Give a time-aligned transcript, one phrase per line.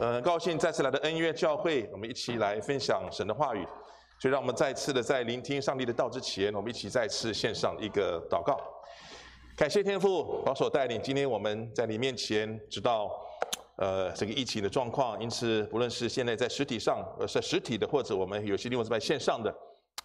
[0.00, 3.62] 呃，很高兴再次来到恩约教会，我们一起来分享神的话语。
[4.18, 8.58] 所以，让我们再次的在聆听上帝的道之前，我们一起再次献上一个祷告。
[9.54, 13.10] 感谢天父保守带领，今天我们在你面前知道，
[13.76, 19.54] 呃，这个疫情的状况，因此不论是现在在实体上，呃，是实体的，或者我们有些地方是在线上的，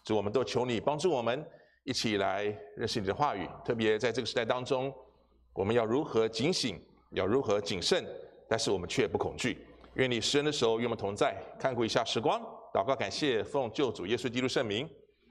[0.03, 1.41] 主我们都求你帮助我们
[1.85, 2.43] 一起来
[2.75, 3.47] 认识你的话语。
[3.63, 4.93] 特别在这个时代当中，
[5.53, 6.77] 我们要如何警醒，
[7.11, 8.05] 要如何谨慎，
[8.49, 9.65] 但是我们却不恐惧。
[9.95, 12.39] 愿你施恩的时候与我们同在，看顾一下时光，
[12.73, 14.89] 祷告感谢，奉救主耶稣基督圣名，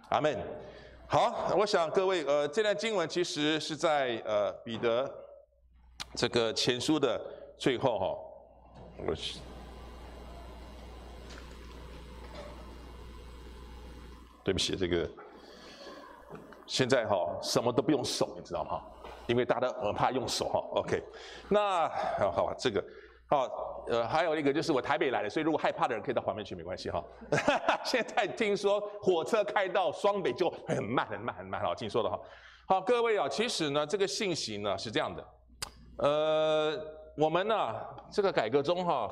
[0.09, 0.36] 阿门。
[1.06, 5.10] 好，我想各位，呃，这段经文其实是在呃彼得
[6.14, 7.20] 这个前书的
[7.58, 8.19] 最后哈、哦。
[9.06, 9.38] 我去，
[14.42, 15.06] 对不起，这个
[16.66, 18.80] 现在哈什么都不用手，你知道吗？
[19.27, 20.58] 因为大家很怕用手哈。
[20.80, 21.02] OK，
[21.50, 21.88] 那
[22.19, 22.83] 好，好，这个
[23.34, 27.02] 好，呃，还有一个就是我台北来的，所以如果害怕的人可以到旁边去，没关系哈。
[27.84, 32.20] 现在听说火车开到双北就很慢，很慢，很慢，好，听说的哈。
[32.68, 35.26] 好，各位啊，其实呢，这个信息呢是这样的，
[35.98, 36.80] 呃。
[37.16, 37.76] 我们呢、
[38.10, 39.08] 这个改革中哈、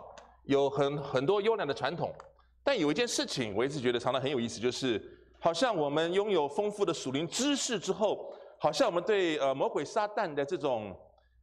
[0.47, 2.13] 有很很多优良的传统，
[2.65, 5.01] 但有一件事情我一直觉得常常很有意思，就是
[5.39, 10.93] 好像我们拥有丰富的属灵知识之后，好像我们对呃魔鬼撒旦的这种，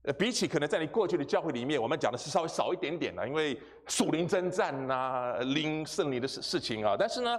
[0.03, 6.95] 呃比起可能在你过去的教会里面，我们讲的是稍微少一点点的，因为属灵征战呐、啊、灵胜利的事事情啊。
[6.97, 7.37] 但是呢，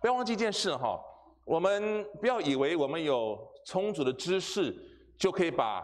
[0.00, 1.00] 不要忘记一件事哈，
[1.44, 4.74] 我们不要以为我们有充足的知识
[5.16, 5.82] 就可以把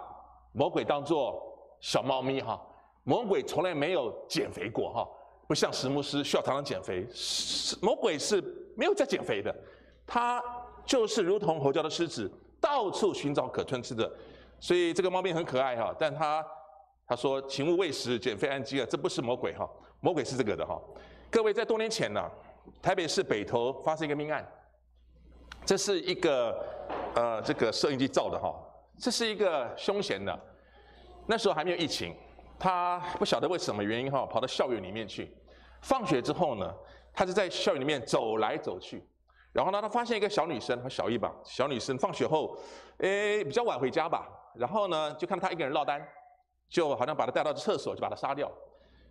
[0.53, 1.41] 魔鬼当作
[1.81, 2.61] 小猫咪哈。
[3.05, 5.09] 魔鬼从来没有减肥过哈，
[5.47, 7.07] 不像史牧师需要常常减肥，
[7.81, 8.43] 魔鬼是
[8.77, 9.55] 没有在减肥的，
[10.07, 10.43] 他
[10.85, 14.13] 就是如同吼叫的狮子，到处寻找可吞吃的，
[14.61, 16.45] 所以这个猫咪很可爱哈，但他
[17.07, 19.69] 他说请勿喂食，减肥安饥啊，这不是魔鬼哈，
[20.01, 20.81] 魔鬼是这个的哈。
[21.31, 22.31] 各位在多年前呢，
[22.83, 24.47] 台北市北投发生一个命案，
[25.65, 26.65] 这是一个
[27.15, 28.55] 呃这个摄影机照的哈，
[28.99, 30.39] 这是一个凶险的，
[31.27, 32.15] 那时候还没有疫情。
[32.59, 35.33] 他不晓得为什么原因哈，跑到校园里面去。
[35.81, 36.75] 放学之后呢，
[37.15, 39.07] 他就在校园里面走来走去。
[39.53, 42.59] 然后呢，他发现一个小女生，和小一吧，小女生放学后，
[42.99, 44.29] 诶，比较晚回家吧。
[44.59, 46.07] 然后呢，就看到他一个人落单，
[46.69, 48.51] 就好像把他带到厕所，就把他杀掉。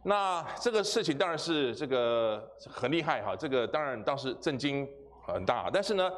[0.03, 4.88] 那这个事情当然是这个很厉害哈，这个当然当时震惊
[5.25, 5.69] 很大。
[5.72, 6.12] 但是呢，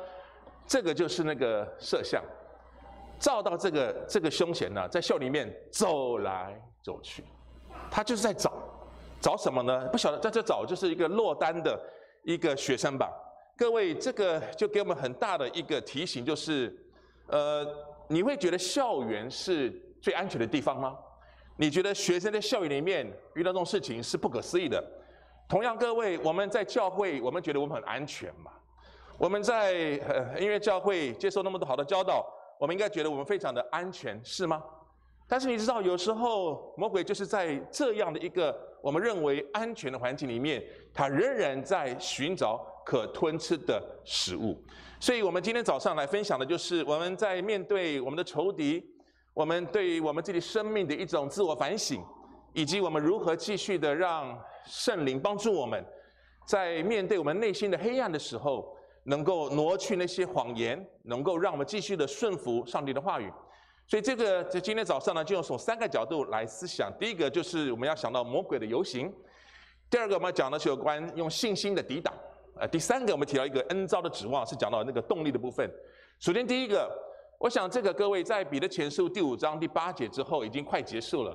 [0.68, 2.24] 这个就是那个摄像。
[3.20, 7.22] 照到这个这个凶嫌呢，在校里面走来走去，
[7.92, 8.54] 他就是在找，
[9.20, 9.86] 找什么呢？
[9.92, 11.78] 不晓得在这找就是一个落单的
[12.24, 13.12] 一个学生吧。
[13.58, 16.74] 各位，这个就给我们很大的一个提醒，就是，
[17.28, 17.66] 呃，
[18.10, 19.72] 你会觉得校园是
[20.02, 20.98] 最安全的地方吗？
[21.58, 23.06] 你觉得学生在校园里面
[23.36, 24.84] 遇到这种事情是不可思议的？
[25.48, 28.52] 同样，各位，我们在教会，我们觉得我们很安全嘛？
[29.18, 32.26] 我们在呃音乐教会接受那么多好的教导。
[32.58, 34.64] 我们应该觉得我们非常的安全，是吗？
[35.28, 44.58] 但是你知道，有时候魔鬼就是在这样的一个我们认为安全的环境里面，他仍然在寻找可吞吃的食物。
[45.00, 48.84] 所以，我们今天早上来分享的就是我们在面对我们的仇敌，
[49.36, 52.02] 我们对我们自己生命的一种自我反省，
[52.54, 54.36] 以及我们如何继续的让
[54.66, 55.86] 圣灵帮助我们，
[56.48, 58.76] 在面对我们内心的黑暗的时候。
[59.06, 63.32] 能够挪去那些谎言，能够让我们继续的顺服上帝的话语。
[63.88, 66.92] 所以这个在今天早上呢，就用从三个角度来思想。
[67.00, 69.10] 第一个就是我们要想到魔鬼的游行；
[69.90, 72.14] 第二个我们要讲的是有关用信心的抵挡；
[72.60, 75.66] 呃，第三个我们提到一个恩召的指望，是讲到那个动力的部分。
[76.20, 76.92] 首先第一个，
[77.40, 81.34] 我想这个各位在彼得前书第五章第八节之后已经快结束了。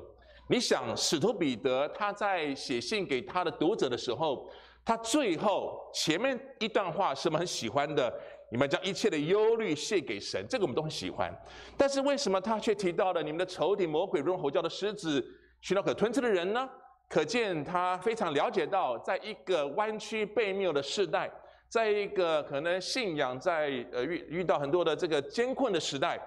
[0.51, 4.47] 你想使徒彼得他在写信给他的读者的时候，
[4.85, 8.13] 他最后前面一段话是我们很喜欢的，
[8.51, 11.35] 你们将一切的忧虑卸给神，这个我们都很喜欢。
[11.79, 15.25] 但是为什么他却提到了你们的仇敌魔鬼如同吼叫的狮子，
[15.63, 16.69] 寻找可吞吃的人呢？
[17.09, 21.31] 可见他非常了解到，在一个弯曲悖谬的时代，
[21.69, 26.21] 在一个可能信仰在呃遇遇到很多的这个艰困的时代，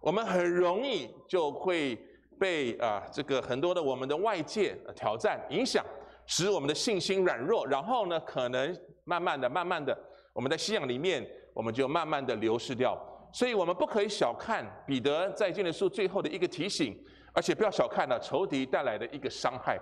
[0.00, 1.98] 我们很容易就会
[2.38, 5.84] 被啊这个很多的我们的外界挑战影响。
[6.26, 8.74] 使我们的信心软弱，然后呢，可能
[9.04, 9.94] 慢慢的、慢慢的，
[10.32, 11.22] 我们在信仰里面，
[11.52, 12.98] 我们就慢慢的流失掉。
[13.30, 16.98] 所以，我们不可以小看彼得在经文书最后的一个提醒，
[17.34, 19.78] 而且不要小看了仇敌带来的一个伤害。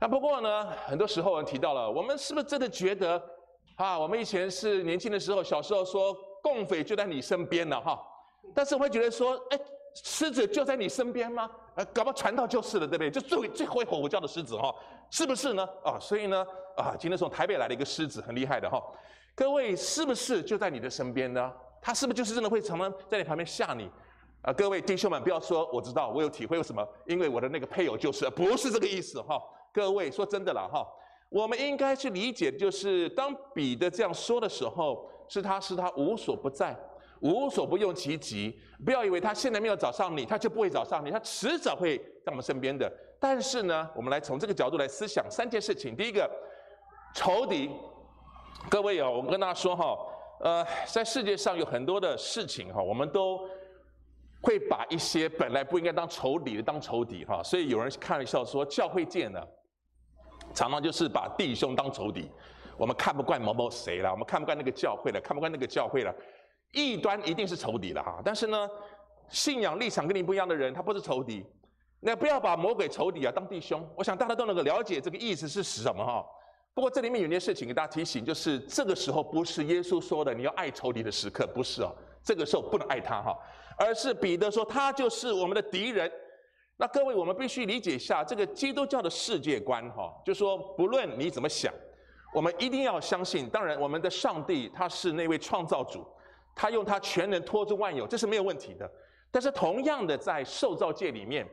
[0.00, 3.22] 那不过呢，很多时候我们提到了，我们是不是真的觉得
[3.76, 3.98] 啊？
[3.98, 8.00] 我们以前是年轻的时候，小时候说共匪就在你身边了哈，
[8.54, 9.60] 但是我会觉得说，哎，
[10.02, 11.50] 狮子就在你身边吗？
[11.74, 13.10] 呃，搞不好传道就是了，对不对？
[13.10, 14.74] 就最最会吼叫的狮子哈，
[15.10, 15.68] 是不是呢？
[15.84, 16.46] 啊，所以呢，
[16.78, 18.82] 啊，今天从台北来了一个狮子，很厉害的哈。
[19.34, 21.52] 各位是不是就在你的身边呢？
[21.82, 23.90] 他是不是就是真的会常常在你旁边吓你？
[24.40, 26.86] 啊，各位弟兄们，不要说我知道，我有体会，为什么？
[27.04, 29.38] 因为我的那个配偶就是，不是这个意思哈。
[29.72, 30.86] 各位说真的了哈，
[31.28, 36.76] 我们应该去理解，就是当彼得这样说的时候，是他是他无所不在。
[37.20, 42.90] 无所不用其极，不要以为他现在没有找上你，他就不会找上你，他迟早会在我们身边的。
[43.20, 45.94] 但是呢，我们来从这个角度来思想三件事情。
[45.94, 46.26] 第一个，
[47.14, 47.70] 仇敌，
[48.70, 49.94] 各位哦，我跟大家说哈，
[50.40, 53.46] 呃，在世界上有很多的事情哈，我们都
[54.40, 59.46] 会把一些本来不应该当仇敌的当仇敌哈，所以有人开玩笑说，教会界呢，
[60.54, 62.30] 常常就是把弟兄当仇敌，
[62.76, 66.14] 我们看不惯某某谁了，我们看不惯那个教会了，看不惯那个教会了。
[66.72, 68.68] 异端一定是仇敌了哈，但是呢，
[69.28, 71.44] 信仰立场跟你不一样的人，他不是仇敌。
[72.00, 73.86] 那不要把魔鬼仇敌啊当弟兄。
[73.94, 76.24] 我想大家都能够了解这个意思是什么哈。
[76.72, 81.94] 不过这里面有件事情给大家提醒，就是这个时候不是耶稣说的你要爱仇敌的时刻，不是哦。
[82.22, 83.36] 这个时候不能爱他哈，
[83.76, 86.10] 而是彼得说他就是我们的敌人。
[86.80, 91.70] 那各位，我们必须理解一下这个基督教的世界观哈，就说不论你怎么想，
[92.32, 96.02] 我们一定要相信，当然我们的上帝他是那位创造主。
[96.54, 98.90] 他用他全能托住万有，这是没有问题的。
[99.30, 101.46] 但是同样的，在受造界里面，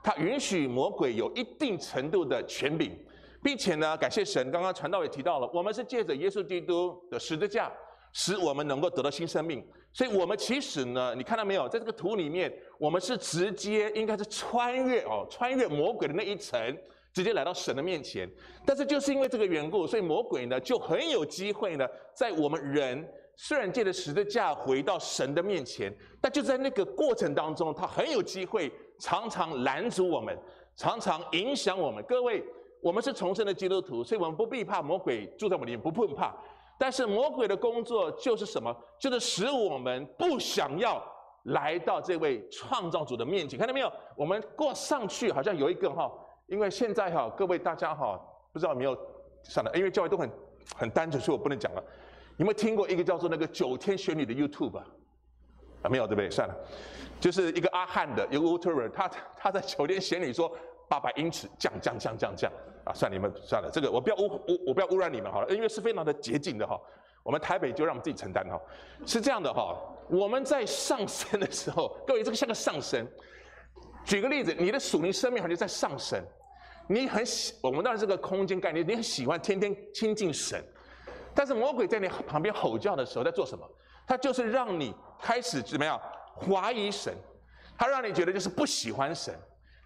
[0.00, 2.96] 他允许魔鬼有一定程度的权柄，
[3.42, 7.70] 并且呢，感谢神，刚刚传道也提到了，我们是借着耶稣基督的十字架，
[8.12, 9.64] 使我们能够得到新生命。
[9.92, 16.60] 所以，我们其实呢，你看到没有，在这个图里面，我们是直接应该是穿越哦，穿越魔鬼的那一层，
[17.12, 18.30] 直接来到神的面前。
[18.66, 23.08] 但是就是因为这个缘故，所以魔鬼呢就很有机会呢，在我们人。
[23.40, 28.68] 虽然借着十字架回到神的面前，但就在那个过程当中，他很有机会
[28.98, 30.36] 常常拦阻我们，
[30.74, 32.04] 常常影响我们。
[32.08, 32.42] 各位，
[32.82, 36.36] 我们是重生的基督徒，所以我们不必怕魔鬼住在我们里面，不不怕。
[36.78, 38.74] 但是魔鬼的工作就是什么？
[38.98, 41.04] 就是使我们不想要
[41.44, 43.58] 来到这位创造主的面前。
[43.58, 43.92] 看到没有？
[44.16, 46.10] 我们过上去好像有一个哈，
[46.46, 48.18] 因为现在哈，各位大家哈，
[48.52, 48.96] 不知道有没有
[49.42, 50.30] 算了，因为教会都很
[50.76, 51.82] 很单纯，所以我不能讲了。
[52.36, 54.86] 有没有听过一个叫做那个九天玄女的 YouTube 啊？
[55.82, 56.30] 啊，没有对不对？
[56.30, 56.54] 算了，
[57.20, 60.52] 就是一个阿汉的一个 YouTuber，他他在九天玄女说
[60.88, 62.50] 八百英尺降降降降降
[62.84, 62.92] 啊！
[62.94, 66.80] 算，你们算了，这个我不要污污我不要污染你们好了，因为是非常的洁净的哈。
[67.22, 68.58] 我们台北就让我们自己承担哈。
[69.04, 69.76] 是这样的哈，
[70.08, 73.06] 我们在上升的时候，各位这个像个上升。
[74.04, 76.18] 举个例子，你的属灵生命好像在上升，
[76.88, 80.64] 你很喜，我们当然是个空间概念，你很喜欢天天亲近神。
[81.34, 83.68] 但是魔鬼在你旁边吼叫的时候，在做什么？
[84.06, 86.00] 他就是让你开始怎么样
[86.34, 87.14] 怀疑神，
[87.76, 89.38] 他让你觉得就是不喜欢神，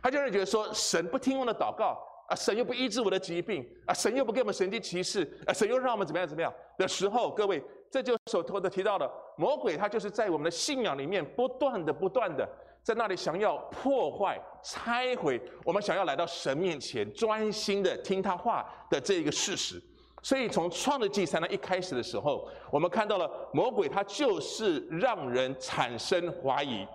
[0.02, 1.96] 他就是觉得说神不听我的祷告
[2.28, 12.48] 啊，神又不医治我的疾病啊，神又不给我们神迹奇事啊，神又让我们怎么样怎么样的时候，各位，这就所头的提到的魔鬼，他就是在我们的信仰里面不断的不断的
[12.82, 19.80] 在那里想要破坏、拆毁我们想要来到神面前专心的听他话的这一个事实。
[20.20, 26.86] 所以从创世记三章一开始的时候，我们看到了魔鬼，他就是让人产生怀疑。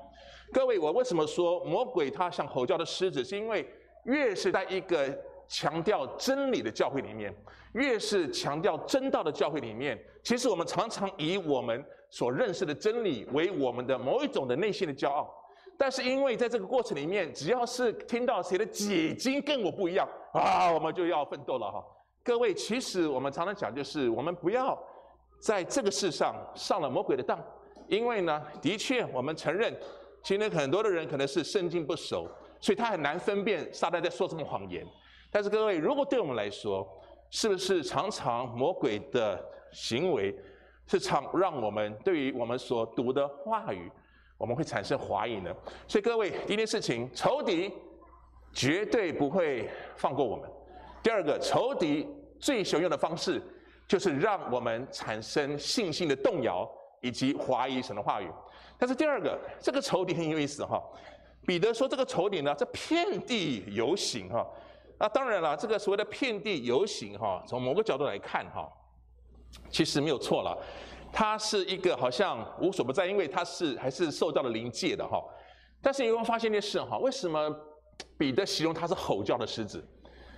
[0.52, 3.24] 各位，我为什么说魔鬼他像吼叫的狮子？
[3.24, 3.68] 是因为
[4.06, 5.08] 越是在一个
[5.48, 7.34] 强调真理的教会里面，
[7.74, 15.34] 越是强调真道的教会里面，其实我们常常以我们所认识的真理为我们的某一种的内心的骄傲。
[15.78, 21.84] 但是因为在这个过程里面，只要是听到谁的解经跟我不一样啊，我们就要奋斗了哈。
[22.24, 24.78] 各位，其实我们常常讲，就是我们不要
[25.40, 27.40] 在这个世上上了魔鬼的当，
[27.88, 29.72] 因为呢，的确我们承认，
[30.24, 34.86] 今天很多的人可能是圣经不熟，所以他很难分辨撒旦在说什么谎言。
[35.32, 36.88] 但是各位，如果对我们来说，
[37.30, 40.34] 是不是常常魔鬼的行为
[40.88, 43.92] 是常让我们对于我们所读的话语，
[44.38, 45.54] 我们会产生怀疑呢？
[45.88, 47.72] 所以各位，第一件事情，仇敌
[48.54, 50.50] 绝对不会放过我们。
[51.04, 52.08] 第二个，仇敌
[52.40, 53.42] 最常用的方式，
[53.88, 56.70] 就是让我们产生信心的动摇
[57.02, 58.30] 以及怀疑神的话语。
[58.78, 60.82] 但是第二个，这个仇敌很有意思哈。
[61.46, 64.46] 彼得说这个仇敌呢，在遍地游行哈。
[65.00, 68.68] 那当然了，这个所谓的遍地游行哈，从某个角度来看哈，
[69.70, 70.58] 其实没有错了。
[71.12, 75.24] 它是一个好像无所不在，因为它是还是受到了灵界的哈。
[75.82, 76.98] 但是你有没有发现一件事哈？
[76.98, 77.50] 为什么
[78.18, 79.84] 彼得形容他是吼叫的狮子？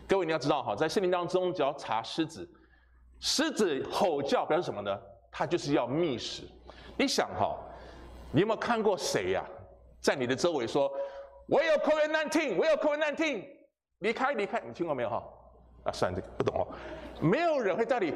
[0.08, 2.48] 各位你要知道哈，在圣经当中，只要查狮子，
[3.20, 5.00] 狮子吼叫表示什么呢？
[5.32, 6.44] 它就是要觅食。
[6.98, 7.58] 你想哈，
[8.32, 9.44] 你有没有看过谁呀？
[10.02, 10.90] 在你的周围说
[11.48, 13.44] ：“我有 COVID-19，我有 COVID-19，
[14.00, 15.24] 离开离开。”你听过没有哈？
[15.84, 16.68] 啊，算了，这个不懂哦。
[17.20, 18.14] 没有人会在你，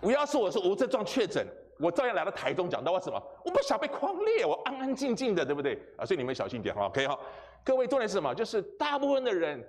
[0.00, 1.46] 我要是我是无症状确诊，
[1.78, 3.22] 我照样来到台中讲到我什么？
[3.44, 5.78] 我不想被框列，我安安静静的，对不对？
[5.96, 7.18] 啊，所以你们小心点哈，OK 哈。
[7.64, 8.34] 各位重点是什么？
[8.34, 9.62] 就是大部分的人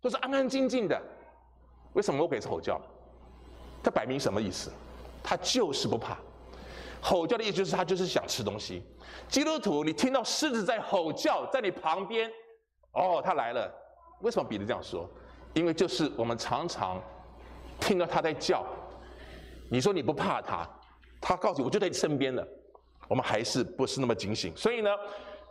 [0.00, 0.98] 都是安安静静的。
[1.92, 2.80] 为什么魔鬼是吼叫？
[3.82, 4.70] 他摆明什么意思？
[5.22, 6.16] 他就是不怕。
[7.00, 8.82] 吼叫的意思就是他就是想吃东西。
[9.28, 12.30] 基督徒，你听到狮子在吼叫，在你旁边，
[12.92, 13.72] 哦，他来了。
[14.20, 15.08] 为什么彼得这样说？
[15.54, 17.02] 因为就是我们常常
[17.80, 18.64] 听到他在叫，
[19.70, 20.68] 你说你不怕他，
[21.20, 22.46] 他告诉你我就在你身边了，
[23.08, 24.56] 我们还是不是那么警醒。
[24.56, 24.90] 所以呢，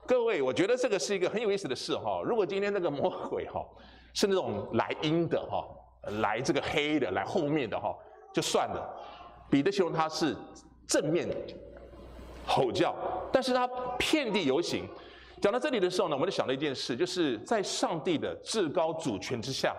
[0.08, 2.22] 各位，我觉得这个是一个很有意思的事哈。
[2.24, 3.66] 如果今天那个魔鬼哈
[4.14, 5.66] 是那种来阴的哈，
[6.22, 7.94] 来这个黑的，来后面的哈，
[8.34, 8.88] 就算了。
[9.50, 10.36] 彼得形容他是
[10.90, 11.30] 正面
[12.46, 12.94] 吼叫，
[13.32, 13.68] 但是他
[14.00, 14.84] 遍地游行。
[15.40, 19.76] 讲到这里的时候呢，我们就想了一件事，就是在上帝的至高主权之下。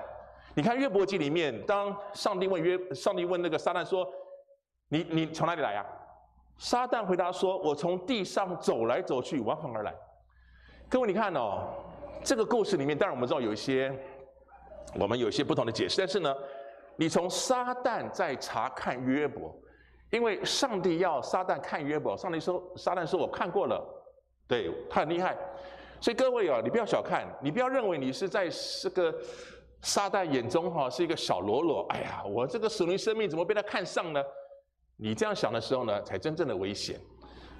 [0.55, 4.09] 你看约伯记里面，当上帝问约，上帝问那个撒旦说
[4.88, 5.85] ：“你你从哪里来呀？”
[6.59, 9.93] 撒旦回答说：“我从地上走来走去，往返而来。”
[10.88, 11.69] 各位，你看哦，
[12.23, 13.93] 这个故事里面，当然我们知道有一些，
[14.95, 16.35] 我们有一些不同的解释，但是呢，
[16.97, 19.52] 你从撒旦在查看约伯。
[20.11, 23.81] 因为上帝要撒旦看约伯，上帝说：“撒旦说我看过了，
[24.49, 25.37] 对，他很厉害。”
[26.02, 28.49] 所以各位啊，你不要小看，你不要认为你是在
[28.83, 29.14] 这个
[29.83, 31.87] 撒旦眼中哈是一个小喽啰。
[31.90, 34.21] 哎呀，我这个属灵生命怎么被他看上呢？
[34.97, 36.99] 你这样想的时候呢，才真正的危险。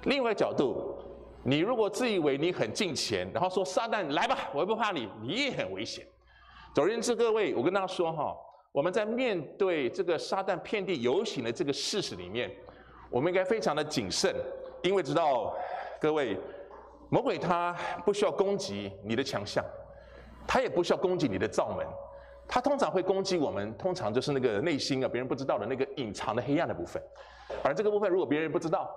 [0.03, 0.97] 另外一个角度，
[1.43, 6.05] 你如果自以为你很近前，然后说撒旦来吧，我也不怕你，你也很危险。
[6.75, 8.35] 总而言之，各位，我跟大家说哈。
[8.71, 12.49] 我们在面对这个撒旦遍地游行的这个事实里面，
[13.09, 14.33] 我们应该非常的谨慎，
[14.81, 15.53] 因为知道
[15.99, 16.37] 各位，
[17.09, 17.75] 魔鬼他
[18.05, 19.63] 不需要攻击你的强项，
[20.47, 21.85] 他也不需要攻击你的罩门，
[22.47, 27.01] 他通常会攻击我们，通常就是那个内心啊，别人不知道的那个隐藏的黑暗的部分。
[27.61, 28.89] 而这个部分，如果别人不知道，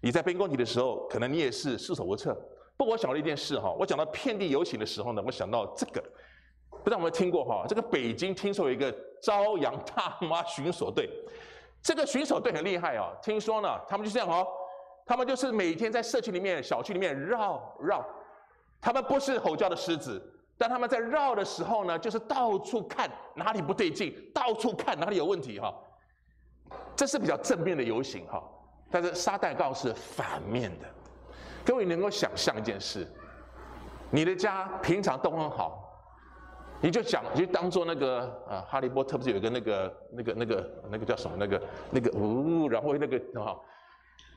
[0.00, 2.36] 你在被攻击的时候，可能你也是束手无策。
[2.76, 6.02] 不过我想到一件事哈，我讲到遍地游行的时候呢，我想到这个。
[6.82, 7.64] 不知道有没有听过哈？
[7.68, 11.08] 这个北京听说有一个朝阳大妈巡守队，
[11.80, 13.16] 这个巡守队很厉害哦。
[13.22, 14.46] 听说呢，他们就这样哦，
[15.06, 18.04] 他们就是每天在社区里面、小区里面绕绕。
[18.80, 20.20] 他们不是吼叫的狮子，
[20.58, 25.72] 但他们在绕的时候呢，就是到处看哪里不对劲，到处看哪里有问题哈。
[26.96, 28.42] 这是比较正面的游行哈，
[28.90, 30.86] 但是沙袋告是反面的。
[31.64, 33.06] 各位能够想象一件事，
[34.10, 35.81] 你的家平常都很好。
[36.82, 41.62] 你就想，你就当做那个啊，哈利波特不是有一个那个那个那个那个叫什么那个
[41.92, 43.56] 那个呜，然后那个啊，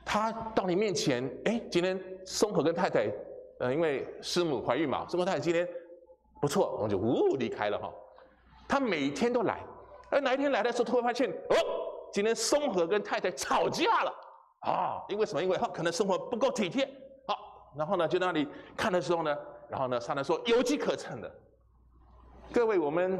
[0.04, 3.12] 他到你面前，哎，今天松和跟太太，
[3.58, 5.68] 呃，因为师母怀孕嘛，松和太太今天
[6.40, 7.92] 不错，我们就呜离开了哈。
[8.68, 9.60] 他每天都来，
[10.08, 11.56] 而哪一天来的时候，突然发现哦，
[12.12, 14.14] 今天松和跟太太吵架了
[14.60, 15.42] 啊，因为什么？
[15.42, 16.88] 因为他可能生活不够体贴，
[17.26, 19.36] 好，然后呢就在那里看的时候呢，
[19.68, 21.28] 然后呢上来说有机可乘的。
[22.52, 23.18] 各位，我们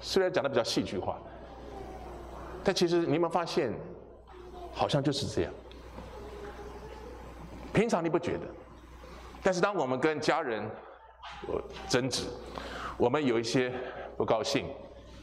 [0.00, 1.18] 虽然讲的比较戏剧化，
[2.62, 3.72] 但其实你有没有发现，
[4.72, 5.52] 好像就是这样。
[7.72, 8.46] 平常你不觉得，
[9.42, 10.64] 但是当我们跟家人
[11.88, 12.24] 争执，
[12.96, 13.72] 我们有一些
[14.16, 14.66] 不高兴，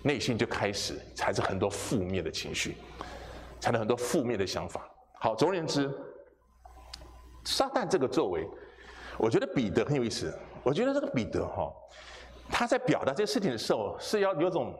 [0.03, 2.75] 内心就开始产生很多负面的情绪，
[3.59, 4.89] 产生很多负面的想法。
[5.19, 5.89] 好，总而言之，
[7.45, 8.47] 撒旦这个作为，
[9.17, 10.37] 我觉得彼得很有意思。
[10.61, 11.71] 我觉得这个彼得哈。
[12.49, 14.73] 他在表达这些事情的时候，是要有种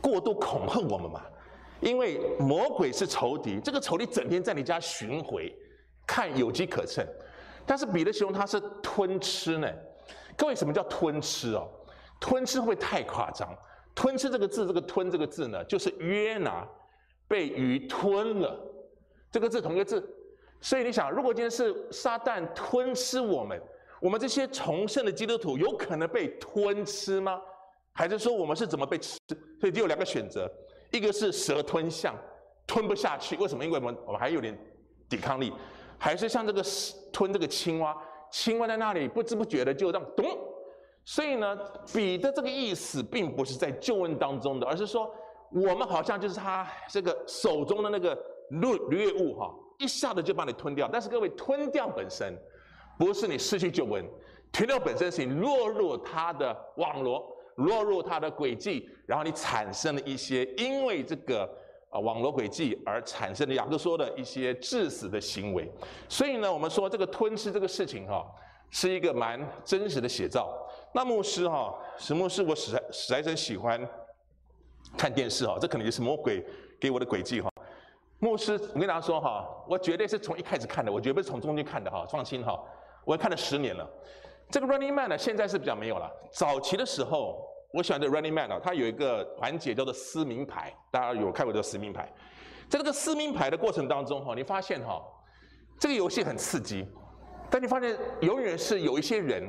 [0.00, 1.22] 过度恐吓我们嘛？
[1.80, 5.54] 因为魔鬼是仇敌，这个仇敌整天在你家巡回，
[6.06, 7.06] 看有机可乘。
[7.66, 9.68] 但是彼得形容他是吞吃呢。
[10.36, 11.68] 各位，什么叫吞吃哦？
[12.20, 13.54] 吞吃会不会太夸张？
[13.94, 16.66] 吞吃这个字，这个吞这个字呢，就是约拿
[17.26, 18.58] 被鱼吞了，
[19.30, 20.02] 这个字同一个字。
[20.60, 23.60] 所以你想，如果今天是撒旦吞吃我们，
[24.00, 27.40] 我们这些重生的基督徒有可能被吞吃吗？
[27.92, 29.18] 还是说我们是怎么被吃？
[29.58, 30.46] 所以就有两个选择，
[30.92, 32.14] 一个是蛇吞象，
[32.66, 33.36] 吞不下去。
[33.38, 33.64] 为什么？
[33.64, 34.54] 因为我们我们还有点
[35.08, 35.50] 抵抗力，
[35.96, 36.62] 还是像这个
[37.10, 37.96] 吞这个青蛙，
[38.30, 40.26] 青蛙在那里不知不觉的就这样咚。
[41.06, 41.58] 所以呢，
[41.94, 45.10] 彼得这个意思并不是在救恩当中的，而是说
[45.50, 48.14] 我们好像就是他这个手中的那个
[48.50, 50.86] 掠掠物哈，一下子就把你吞掉。
[50.92, 52.36] 但是各位，吞掉本身。
[52.98, 54.04] 不是你失去救恩，
[54.52, 61.48] 吞掉本身是你落入他的网罗，落入他的轨迹，然后你产生了一些因为这个
[61.90, 65.70] 啊网罗轨迹而产生的雅各说的一些致死的行为。
[66.08, 68.26] 所以呢，我们说这个吞吃这个事情哈，
[68.70, 70.48] 是一个蛮真实的写照。
[70.92, 73.78] 那牧师哈，史牧师，我实在实在真喜欢
[74.96, 76.42] 看电视哈，这可能就是魔鬼
[76.80, 77.50] 给我的诡计哈。
[78.18, 82.58] 牧师，我跟大家说哈，我绝对是从一开始看的，我绝不是从中间看的哈，放心哈，
[83.06, 83.88] 我看了十年了。
[84.50, 86.10] 这个 Running Man 呢，现在是比较没有了。
[86.32, 92.12] 早期的时候，我喜欢的 Running Man 啊，它有一个环节叫做撕名牌，大家有看过这撕名牌？
[92.68, 95.00] 在这个撕名牌的过程当中哈，你发现哈，
[95.78, 96.84] 这个游戏很刺激，
[97.48, 99.48] 但你发现永远是有一些人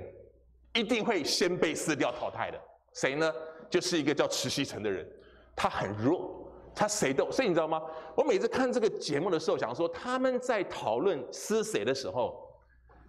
[0.74, 2.60] 一定会先被撕掉淘汰的。
[2.94, 3.34] 谁呢？
[3.70, 5.08] 就是一个叫池西成的人，
[5.56, 7.30] 他很弱，他谁都。
[7.32, 7.82] 所以你知道吗？
[8.16, 12.47] 我每次看这个节目的时候，想说他们在讨论撕谁的时候。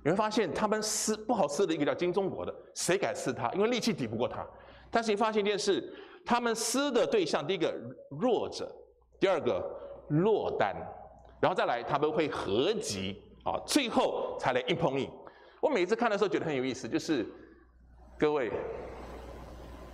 [0.04, 3.50] 你会发现，他们撕不好撕的一个叫金钟国的，谁敢撕他？
[3.52, 4.46] 因为力气抵不过他。
[4.90, 5.92] 但是你发现一件事，
[6.24, 7.74] 他们撕的对象，第一个
[8.10, 8.70] 弱者，
[9.18, 9.60] 第二个
[10.08, 10.74] 落单，
[11.40, 15.10] 然后再来他们会合集啊，最后才来硬碰硬。
[15.60, 17.26] 我每次看的时候觉得很有意思，就是
[18.16, 18.52] 各位，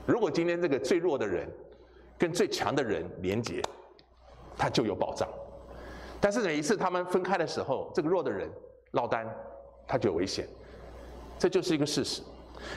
[0.06, 1.50] 如果今天这个最弱的人
[2.18, 3.62] 跟最强的人连结，
[4.56, 5.26] 他就有保障。
[6.20, 8.48] 但是每一次他们分开的时候，这个弱的人
[8.92, 9.26] 落单。
[9.86, 10.46] 他就有危险，
[11.38, 12.22] 这就是一个事实。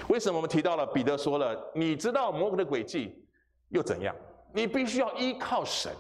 [0.10, 3.26] 为什么我们提到了彼得说了，你知道魔鬼的诡计
[3.70, 4.16] 又怎样？
[4.54, 5.92] 你必须要依靠神，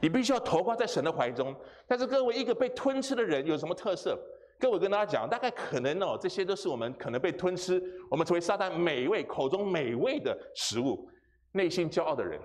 [0.00, 1.54] 你必须要投靠在神的怀中。
[1.86, 4.18] 但是各位，一个被吞吃的人有什么特色？
[4.60, 11.08] 各位跟大家讲，大概可能哦，这些都是我们可能被吞吃，我们成为撒旦美味口中美味的食物。
[11.52, 12.40] 内心骄傲的人，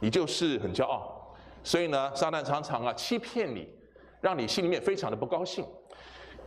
[0.00, 3.68] 你就是很骄傲，所以呢，撒旦常常啊欺骗你，
[4.20, 5.64] 让你心里面非常的不高兴。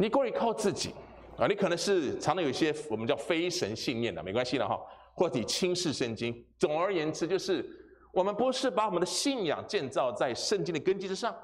[0.02, 0.96] 你过于靠自己
[1.38, 4.76] 啊，你可能是常常有一些我们叫非神信念的，没关系的哈，
[5.14, 6.44] 或者你轻视圣经。
[6.58, 7.64] 总而言之，就是
[8.12, 11.36] 我们不是把我们的信仰建造在圣经的根基之上，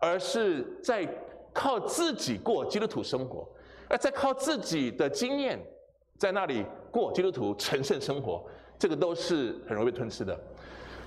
[0.00, 1.08] 而是在
[1.52, 3.48] 靠自己过基督徒生活，
[3.88, 5.56] 而在靠自己的经验
[6.18, 8.44] 在那里过基督徒成圣生活，
[8.80, 10.36] 这个都是很容易被吞噬的。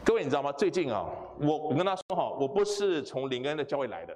[0.05, 0.49] 各位，你知道吗？
[0.53, 1.05] 最近啊，
[1.41, 4.15] 我我跟他说哈，我不是从灵恩的教会来的。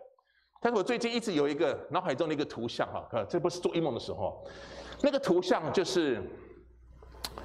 [0.60, 4.46] 但是我最近一直有一个脑海中的一个图像哈，呃，这不是做异梦的时候，
[5.01, 6.22] 那个图像就是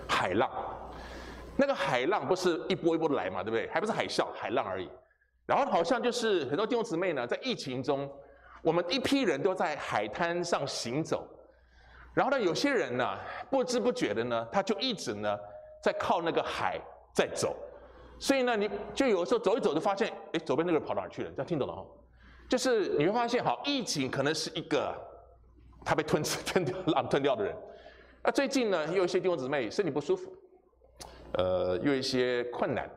[0.09, 0.51] 海浪，
[1.57, 3.69] 那个海浪不是一波一波的来嘛，对不对？
[3.71, 4.89] 还不是海啸，海浪而已。
[5.47, 8.11] 然后好像就是很多弟兄姊妹呢，在疫情中，
[8.63, 11.25] 我们一批人都在海滩上行走，
[12.15, 13.17] 然后呢，有些人呢，
[13.51, 15.39] 不知不觉的呢，他就一直呢
[15.81, 16.81] 在靠那个海
[17.13, 17.55] 在走，
[18.19, 21.31] 所以呢，你就有时候走一走就发现，哎，左边那个人跑哪去了？
[21.31, 21.85] 这样听懂了哈？
[22.49, 24.95] 就是你会发现，好，疫情可能是一个
[25.85, 27.55] 他被吞吃、 吞掉、浪吞掉的人。
[28.23, 30.33] 那最近呢，又有一些弟兄姊妹身体不舒服，
[31.33, 32.89] 呃，又有一些困难，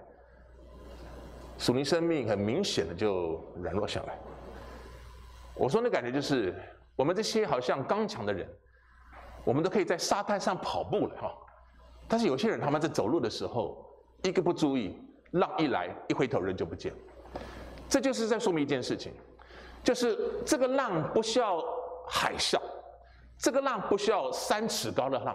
[1.58, 4.18] 属灵生命很明显的就软弱下来。
[5.56, 6.54] 我说那感觉就是，
[6.96, 8.48] 我们这些好像刚强的人，
[9.44, 11.34] 我们都可以在沙滩上跑步了哈。
[12.08, 13.86] 但是有些人他们在走路的时候，
[14.24, 14.98] 一个不注意，
[15.32, 16.94] 浪一来，一回头人就不见。
[17.90, 19.12] 这就是在说明一件事情。
[19.88, 21.64] 就是这个浪不需要
[22.06, 22.60] 海啸，
[23.40, 25.34] 这个浪不需要三尺高的浪，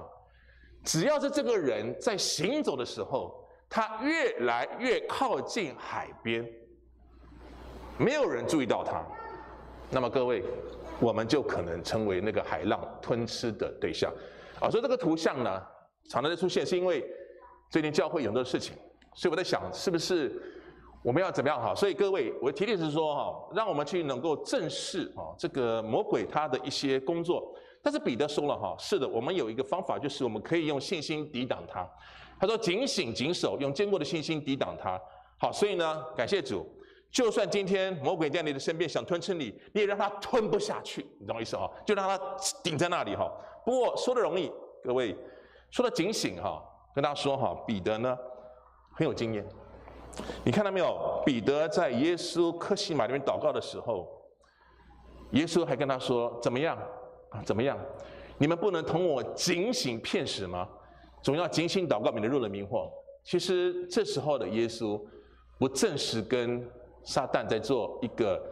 [0.84, 6.46] 只要是这个人在行走的时候，他越来越靠近海边，
[7.96, 9.02] 没有人注意到他，
[9.88, 10.44] 那么各位，
[11.00, 14.12] 我们就可能成为那个海浪吞吃的对象。
[14.60, 15.62] 啊，所以这个图像呢，
[16.10, 17.02] 常常的出现，是因为
[17.70, 18.76] 最近教会有很多事情，
[19.14, 20.60] 所以我在想，是不是？
[21.02, 21.74] 我们要怎么样哈？
[21.74, 27.52] 所以各位，我提的是说哈，让我们去能够正视啊这个魔鬼他的一些工作。
[27.82, 31.84] 但是彼得说了哈，是的，我们有一个方法，就是我们可以用信心抵挡他。
[32.38, 35.00] 他说：“警醒谨守，用坚固的信心抵挡他。”
[35.38, 36.64] 好，所以呢，感谢主，
[37.10, 41.68] 就算今天魔鬼在你的身边想吞吃你，你也让他吞不下去，你懂我意思哈？
[41.84, 42.18] 就让他
[42.62, 43.28] 顶在那里哈。
[43.64, 44.50] 不过说的容易，
[44.82, 45.16] 各位
[45.70, 46.62] 说的警醒哈，
[46.94, 48.16] 跟大家说哈，彼得呢
[48.94, 49.44] 很有经验。
[50.44, 51.22] 你看到没有？
[51.24, 54.08] 彼得在耶稣克西马里面祷告的时候，
[55.30, 56.76] 耶稣还跟他说：“怎么样
[57.30, 57.40] 啊？
[57.46, 57.78] 怎么样？
[58.38, 60.68] 你们不能同我警醒片时吗？
[61.22, 62.90] 总要警醒祷告，免得入了迷惑。”
[63.24, 65.00] 其实这时候的耶稣，
[65.58, 66.68] 不正是跟
[67.04, 68.42] 撒旦在做一个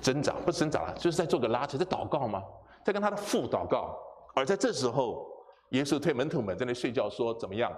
[0.00, 2.42] 挣扎，不是挣扎了，就是在做个拉扯，在祷告吗？
[2.82, 3.96] 在跟他的父祷告。
[4.34, 5.26] 而在这时候，
[5.70, 7.70] 耶稣对门徒们在那睡觉，说：“怎么样？”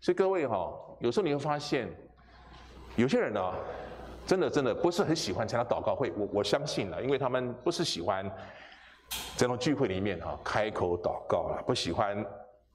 [0.00, 1.88] 所以各位哈，有时候你会发现，
[2.96, 3.52] 有些人呢，
[4.26, 6.10] 真的真的不是很喜欢参加祷告会。
[6.16, 8.30] 我我相信了，因为他们不是喜欢
[9.36, 12.24] 这种聚会里面哈开口祷告了，不喜欢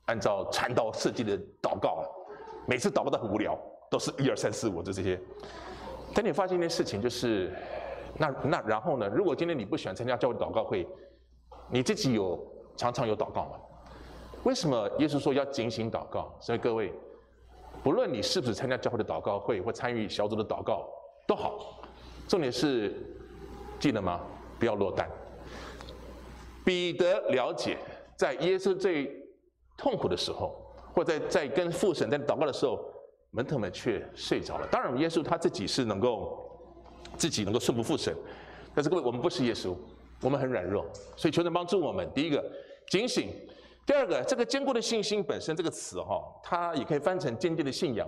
[0.06, 2.04] 按照传道设计的祷告啊。
[2.68, 3.58] 每次祷告都很无聊，
[3.90, 5.20] 都是一二三四五就这些。
[6.14, 7.52] 但你发现一件事情就是，
[8.18, 9.08] 那那然后呢？
[9.08, 10.88] 如果今天你不喜欢参加教会祷告会，
[11.70, 12.40] 你自己有
[12.78, 13.60] 常常有祷告吗？
[14.44, 16.32] 为什么耶稣说要警醒祷告？
[16.40, 16.94] 所以各位，
[17.86, 20.89] 不论你是不是参加教会的祷告会或参与小组的祷告
[21.28, 21.84] 都好，
[22.28, 22.95] 重点是
[23.80, 24.21] 记得吗？
[24.58, 25.08] 不要落单。
[26.63, 27.78] 彼得了解，
[28.15, 29.15] 在耶稣最
[29.78, 30.60] 痛苦的时候，
[30.95, 32.84] 或在在跟父神在祷告的时候，
[33.30, 34.67] 门徒们却睡着了。
[34.71, 36.60] 当然，耶稣他自己是能够
[37.17, 38.12] 自己能够顺服父神，
[38.74, 39.76] 但是各位，我们不是耶稣，
[40.24, 40.84] 我们很软弱，
[41.15, 42.10] 所以求神帮助我们。
[42.15, 42.43] 第一个，
[42.89, 43.30] 警醒。
[43.86, 48.08] 第二个，这个坚固的信心本身这个词哈，它也可以翻成坚定的信仰。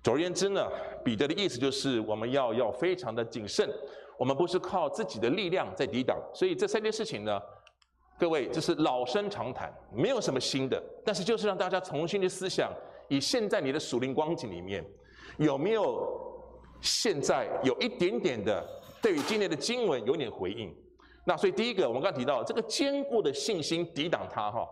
[0.00, 0.64] 总而言之呢，
[1.04, 3.68] 彼得的意思就是我们要要非常的谨慎，
[4.16, 6.16] 我们不是靠自己的力量在抵挡。
[6.32, 7.40] 所以这三件事情呢，
[8.16, 12.72] 各位这是老生常谈，没有什么新的，但是就是让大家重新的思想，
[13.08, 14.84] 以现在你的属灵光景里面，
[15.38, 16.00] 有没有
[16.80, 18.64] 现在有一点点的
[19.02, 20.72] 对于今天的经文有点回应？
[21.24, 24.64] 那所以第一个，我们刚提到这个坚固的信心抵挡它哈。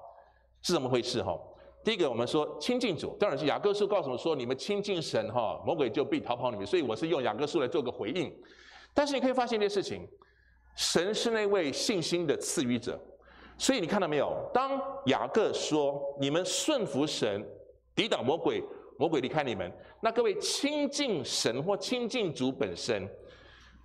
[0.66, 1.38] 是怎么回事哈？
[1.84, 6.66] 第一个，我们说亲近主，当然是雅各书告诉我们说，你们亲近神哈，魔鬼就必逃跑你们。
[6.66, 8.36] 所以我是用雅各书来做个回应。
[8.92, 10.04] 但是你可以发现一件事情，
[10.74, 13.00] 神是那位信心的赐予者。
[13.56, 14.36] 所以你看到没有？
[14.52, 17.46] 当雅各说你们顺服神，
[17.94, 18.60] 抵挡魔鬼，
[18.98, 23.08] 魔鬼离开你们，那各位亲近神或亲近主本身，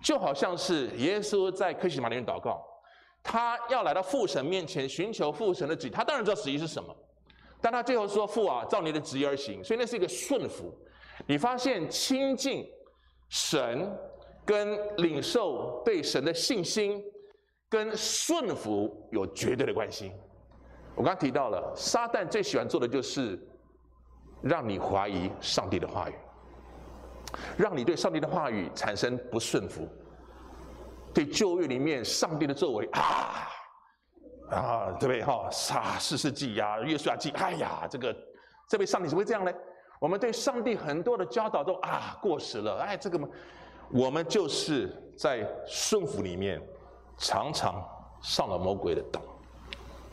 [0.02, 2.60] 就好像是耶稣在克西马尼园祷告。
[3.22, 6.94] 他要来到父神面前寻求父神的旨意，他当然知道旨意是什么，
[7.60, 10.74] 但他最后说：“父啊，照你的旨意而行。”所以那是一个顺服。
[11.26, 12.66] 你发现亲近
[13.28, 13.88] 神
[14.44, 17.00] 跟领受对神的信心
[17.68, 20.10] 跟顺服有绝对的关系。
[20.96, 23.38] 我刚刚提到了，撒旦最喜欢做的就是
[24.42, 26.14] 让你怀疑上帝的话语，
[27.56, 29.88] 让你对上帝的话语产生不顺服。
[31.14, 33.48] 对旧约里面上帝的作为啊
[34.50, 35.48] 啊，对不对哈？
[35.74, 38.14] 啊，士师记呀，约书亚记，哎呀，这个
[38.68, 39.52] 这位上帝怎么会这样呢？
[40.00, 43.28] 我们对上帝很多的教导都啊过时了，哎，这个嘛，
[43.90, 46.60] 我们就是在顺服里面
[47.18, 47.82] 常常
[48.20, 49.22] 上了魔鬼的当，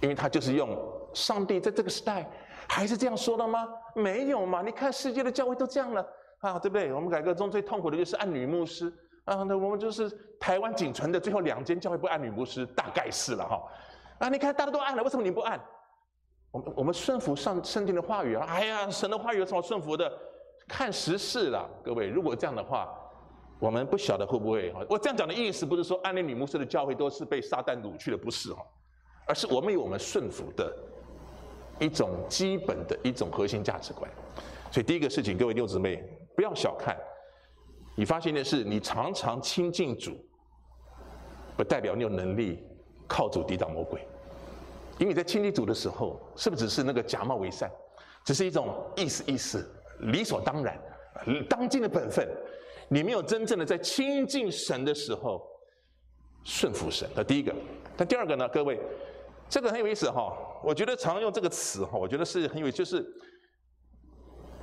[0.01, 0.77] 因为他就是用
[1.13, 2.29] 上帝在这个时代
[2.67, 3.67] 还是这样说的吗？
[3.95, 4.62] 没有嘛？
[4.62, 6.05] 你看世界的教会都这样了
[6.39, 6.93] 啊，对不对？
[6.93, 8.93] 我们改革中最痛苦的就是按女牧师。
[9.29, 13.61] 啊，那我们就是台湾仅存的最后两间教会不按女牧师，大概是了哈。
[14.17, 15.59] 啊，你看大家都按了，为什么你不按？
[16.49, 18.47] 我们我们顺服上圣经的话语啊。
[18.49, 20.11] 哎呀，神的话语有什么顺服的？
[20.67, 22.07] 看时事了，各位。
[22.07, 22.89] 如果这样的话，
[23.59, 24.73] 我们不晓得会不会？
[24.89, 28.65] 我这样讲的意思不是说按那女牧师的教会都是被撒旦掳去的，不是哈，
[29.27, 30.75] 而是我们有我们顺服的
[31.77, 34.09] 一种基本的一种核心价值观。
[34.71, 36.03] 所以第一个事情，各位六姊妹
[36.35, 36.97] 不要小看。
[37.99, 40.15] 你发现的是，你常常亲近主，
[41.57, 42.63] 不代表你有能力
[43.05, 43.99] 靠主抵挡魔鬼。
[44.99, 47.69] 因为你在亲近主的时候，是不是只是那个假冒为善，
[48.23, 50.79] 只是一种意思意思，理所当然，
[51.49, 52.25] 当今的本分。
[52.88, 55.45] 你没有真正的在亲近神的时候
[56.45, 57.05] 顺服神。
[57.13, 57.53] 那第一个，
[57.97, 58.47] 那第二个呢？
[58.47, 58.79] 各位，
[59.49, 60.38] 这个很有意思哈。
[60.63, 63.05] 我觉得常用这个词哈，我觉得是很有，就是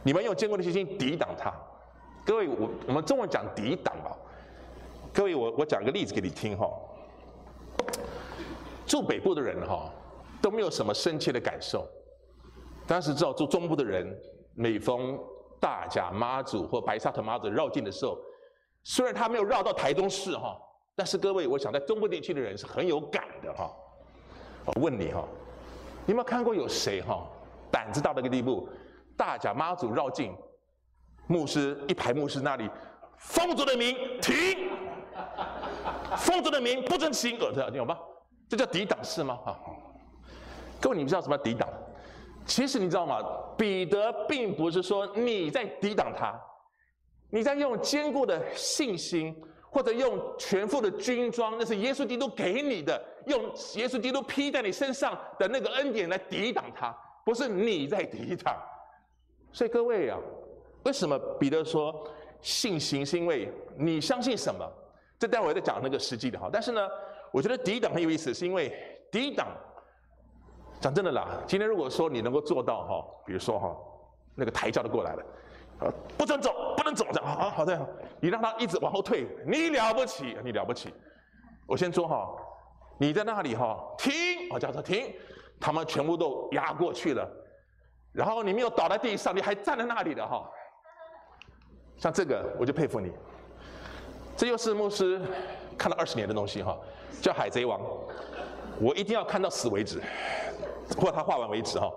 [0.02, 1.52] 你们用坚固的信心抵挡他。
[2.26, 4.10] 各位，我我们中文讲抵挡啊。
[5.14, 6.68] 各位，我我讲个例子给你听哈。
[8.84, 9.88] 住北部的人哈
[10.42, 11.86] 都没有什么深切的感受，
[12.84, 14.12] 但是知道住中部的人，
[14.54, 15.16] 每逢
[15.60, 18.18] 大甲妈祖或白沙屯妈祖绕境的时候，
[18.82, 20.58] 虽然他没有绕到台中市哈，
[20.96, 23.72] 但是各位，我想在中部地区的人是很有感的哈。
[24.64, 25.24] 我问你哈，
[26.04, 27.24] 你有没有看过有谁哈
[27.70, 28.68] 胆子大到一个地步，
[29.16, 30.36] 大甲妈祖绕境？
[31.26, 32.70] 牧师一排牧师那里，
[33.16, 34.70] 奉主的名停，
[36.16, 37.98] 奉主的名不准行，呃，这样有吗？
[38.48, 39.38] 这叫抵挡是吗？
[39.44, 39.58] 啊，
[40.80, 41.68] 各位，你们知道什么抵挡？
[42.44, 43.18] 其实你知道吗？
[43.58, 46.32] 彼得并不是说你在抵挡他，
[47.28, 49.34] 你在用坚固的信心，
[49.68, 53.42] 或者用全副的军装，那是耶稣基督给你的，用
[53.74, 58.54] 耶稣基督披在你身上的那个恩典来抵挡他，不是你在抵挡。
[59.50, 60.16] 所以各位啊。
[60.86, 61.92] 为什么彼得说
[62.40, 63.04] 信心？
[63.04, 64.64] 是因为你相信什么？
[65.18, 66.48] 这待会再讲那个实际的哈。
[66.52, 66.88] 但是呢，
[67.32, 68.72] 我觉得抵挡很有意思，是因为
[69.10, 69.48] 抵挡，
[70.80, 73.76] 讲真的啦，今天如果说你能够做到哈，比如说哈，
[74.36, 75.22] 那个台叫都过来了，
[75.80, 77.76] 啊，不准走，不能走，这样啊，好的，
[78.20, 80.94] 你让他一直往后退，你了不起，你了不起。
[81.66, 82.30] 我先说哈，
[82.96, 84.12] 你在那里哈，停，
[84.52, 85.12] 我叫他停，
[85.58, 87.28] 他们全部都压过去了，
[88.12, 90.48] 然后你没有倒在地上，你还站在那里的哈。
[91.98, 93.12] 像这个，我就佩服你。
[94.36, 95.20] 这又是牧师
[95.78, 96.76] 看了二十年的东西哈，
[97.22, 97.80] 叫《海贼王》，
[98.80, 100.00] 我一定要看到死为止。
[100.96, 101.92] 或他画完为止哈。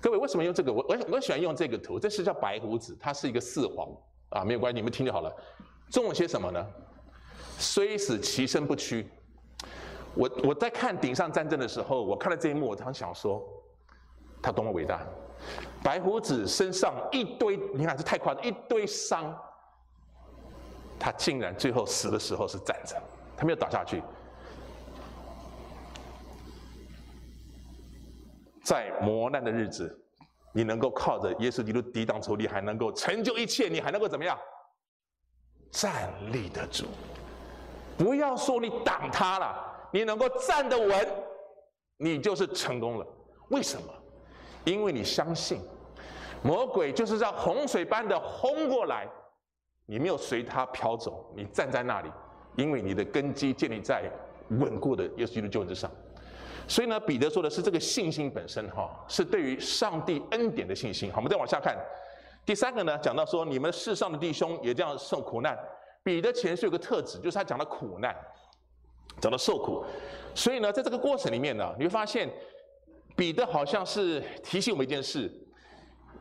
[0.00, 0.72] 各位为什么用这个？
[0.72, 3.88] 我我我喜欢用这个图，这是叫白胡子，它是一个四皇
[4.30, 5.30] 啊，没有关系，你们听就好了。
[5.90, 6.66] 中文写什么呢？
[7.58, 9.06] 虽死其身不屈。
[10.14, 13.42] 我我在看顶上战争的时候，我看了这一幕，我常想说，
[14.42, 15.06] 他多么伟大！
[15.86, 19.32] 白胡子身上一堆，你看这太夸张，一堆伤，
[20.98, 23.00] 他竟然最后死的时候是站着，
[23.36, 24.02] 他没有倒下去。
[28.64, 29.96] 在磨难的日子，
[30.52, 34.36] 你能够靠着耶稣基督抵挡仇敌，还能够成就一切，你还能够怎么样？
[35.70, 36.86] 站立得住。
[37.96, 41.08] 不要说你挡他了，你能够站得稳，
[41.96, 43.06] 你就是成功了。
[43.50, 43.86] 为什么？
[44.64, 45.60] 因为你相信，
[46.42, 49.08] 魔鬼就是像洪水般的轰过来，
[49.86, 52.10] 你没有随他飘走，你站在那里，
[52.56, 54.10] 因为你的根基建立在
[54.50, 55.90] 稳固的耶稣基督救恩之上。
[56.68, 61.10] 所以呢，彼得说的是这个信心本身，哈，是对于上帝恩典的信心。
[61.12, 61.76] 好，我们再往下看，
[62.44, 65.56] 第三个呢，讲到说你们世上的弟兄也这样受苦难。
[66.02, 68.14] 彼得前书有个特质，就是他讲到苦难，
[69.20, 69.84] 讲到受苦。
[70.34, 72.28] 所以呢，在这个过程里面呢，你会发现
[73.16, 75.30] 彼得好像是提醒我们一件事：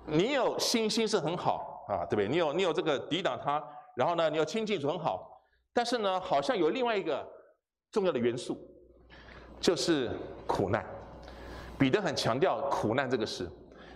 [0.05, 2.27] 你有信心是很好啊，对不对？
[2.27, 3.63] 你有你有这个抵挡他，
[3.95, 5.31] 然后呢，你有亲近主很好。
[5.73, 7.27] 但是呢，好像有另外一个
[7.91, 8.57] 重要的元素。
[9.57, 10.11] 就是
[10.45, 10.85] 苦难，
[11.79, 13.49] 彼得很强调苦难这个事，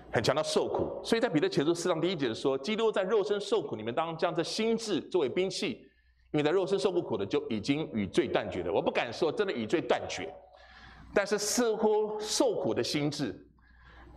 [0.09, 1.03] 很强调受苦。
[1.03, 5.85] 所以在彼得前书四章第一节说，基督在肉身受苦，你们当将这心智作为兵器，
[6.31, 8.71] 因为在肉身受过苦的就已经与罪断绝了。
[8.71, 10.33] 我不敢说真的与罪断绝，
[11.13, 13.35] 但是似乎受苦的心智，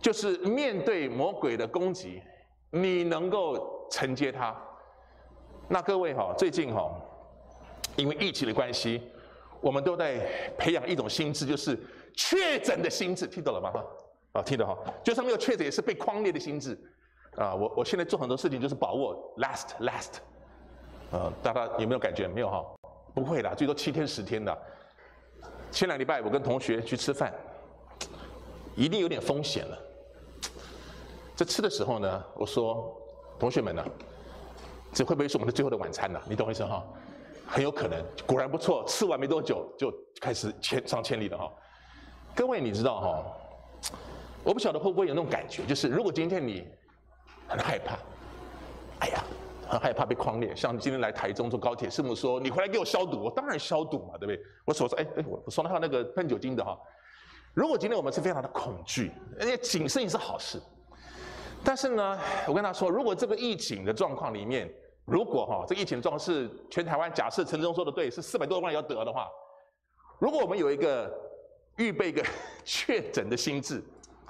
[0.03, 2.21] 就是面对魔鬼的攻击，
[2.71, 4.53] 你能够承接他。
[5.69, 6.93] 那各位哈，最近哈，
[7.95, 9.01] 因为疫情的关系。
[9.61, 10.19] 我们都在
[10.57, 11.79] 培养一种心智，就是
[12.13, 13.71] 确诊的心智，听懂了吗？
[13.71, 13.85] 哈，
[14.33, 16.77] 啊，听懂哈，就算没有确诊，也是被匡列的心智。
[17.37, 20.15] 啊，我我现在做很多事情就是把握 last last，
[21.11, 22.27] 呃，大家有没有感觉？
[22.27, 22.61] 没有哈？
[23.15, 24.55] 不会的，最多七天十天的。
[25.71, 27.33] 前两礼拜我跟同学去吃饭，
[28.75, 29.79] 一定有点风险了。
[31.35, 32.95] 在吃的时候呢，我说
[33.39, 33.83] 同学们呢，
[34.93, 36.21] 这会不会是我们的最后的晚餐呢？
[36.29, 36.83] 你懂我意思哈？
[37.47, 38.83] 很有可能，果然不错。
[38.87, 41.51] 吃完没多久就开始千上千里了哈。
[42.35, 43.25] 各位，你知道哈？
[44.43, 46.67] 我不晓得会不会有那种感觉，就是如果今天你
[47.47, 47.97] 很害怕，
[48.99, 49.23] 哎呀，
[49.67, 50.55] 很害怕被匡列。
[50.55, 54.39] 像今天来台中坐高铁，师母说你回来给我消毒，我当然消毒嘛，对不对？
[54.65, 56.77] 我手上哎哎，我手上还有那个喷酒精的哈。
[57.53, 60.61] 如果今天我们是非常的恐惧，而且谨慎也是好事。
[61.63, 64.69] 但是呢，我跟他说，如果这个疫情的状况里面，
[65.05, 69.29] 如果哈，这个疫情状况是全台湾，假设陈忠说的对，是四百多万要得的话，
[70.19, 71.11] 如果我们有一个
[71.77, 72.23] 预备一个
[72.65, 73.81] 确诊的心智，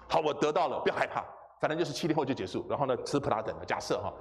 [0.08, 1.26] 好，我得到了，不要害怕，
[1.60, 4.13] 反正就是七天后就结束，然后呢，吃普拉等的，假设哈，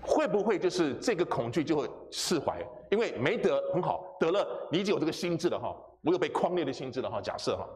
[0.00, 2.64] 会不会就是这个恐惧就会释怀？
[2.90, 7.66] 因为没得很好，得了你已经有这个心智了哈，我有被框列的心智了哈，假设哈，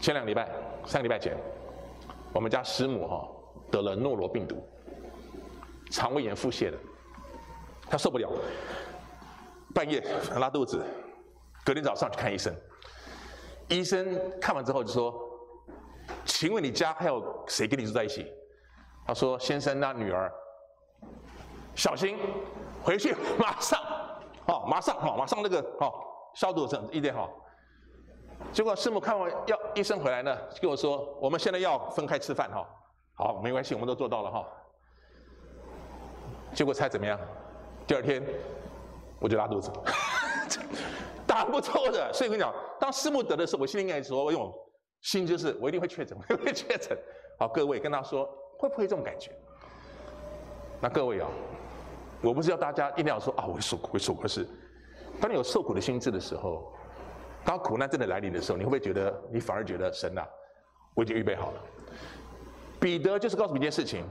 [0.00, 0.48] 前两个礼拜，
[0.84, 1.36] 三个礼拜前，
[2.36, 3.26] 我们家师母哈
[3.70, 4.62] 得了诺罗病毒。
[5.90, 6.76] 肠胃炎腹泻的，
[7.88, 8.30] 他受不了，
[9.74, 10.04] 半夜
[10.38, 10.84] 拉肚子，
[11.64, 12.54] 隔天早上去看医生。
[13.68, 15.18] 医生看完之后就说
[16.26, 18.30] ：“请问你家还有谁跟你住在一起？”
[19.06, 20.30] 他说：“先生那女儿，
[21.74, 22.18] 小心，
[22.82, 23.80] 回去马上，
[24.46, 27.30] 好，马上，好，马上那个，好，消毒整一点好。”
[28.56, 32.66] 结果师母看完药，医生回来呢，就跟我说：“我们现在要分开吃饭，哈，
[33.12, 34.48] 好，没关系，我们都做到了，哈。”
[36.56, 37.20] 结果猜怎么样？
[37.86, 38.24] 第二天
[39.20, 39.70] 我就拉肚子，
[41.28, 42.10] 打不错的。
[42.14, 44.50] 所以我跟你讲，当师母得的时候，我心里应该说：“我用
[45.02, 46.96] 心就是我一定会确诊，我一定会确诊。
[47.38, 48.24] ”好，各位跟他说，
[48.58, 49.32] 会不会这种感觉？
[50.80, 51.28] 那各位啊，
[52.22, 54.22] 我不是要大家一定要说啊，我会受苦，会受苦。
[54.22, 54.48] 可是，
[55.20, 56.72] 当你有受苦的心智的时候，
[57.46, 60.28] 当苦难真的来临的时候，你会不会觉得你反而觉得神啊，
[60.94, 61.62] 我已经预备好了？
[62.80, 64.04] 彼得就是告诉你一件事情。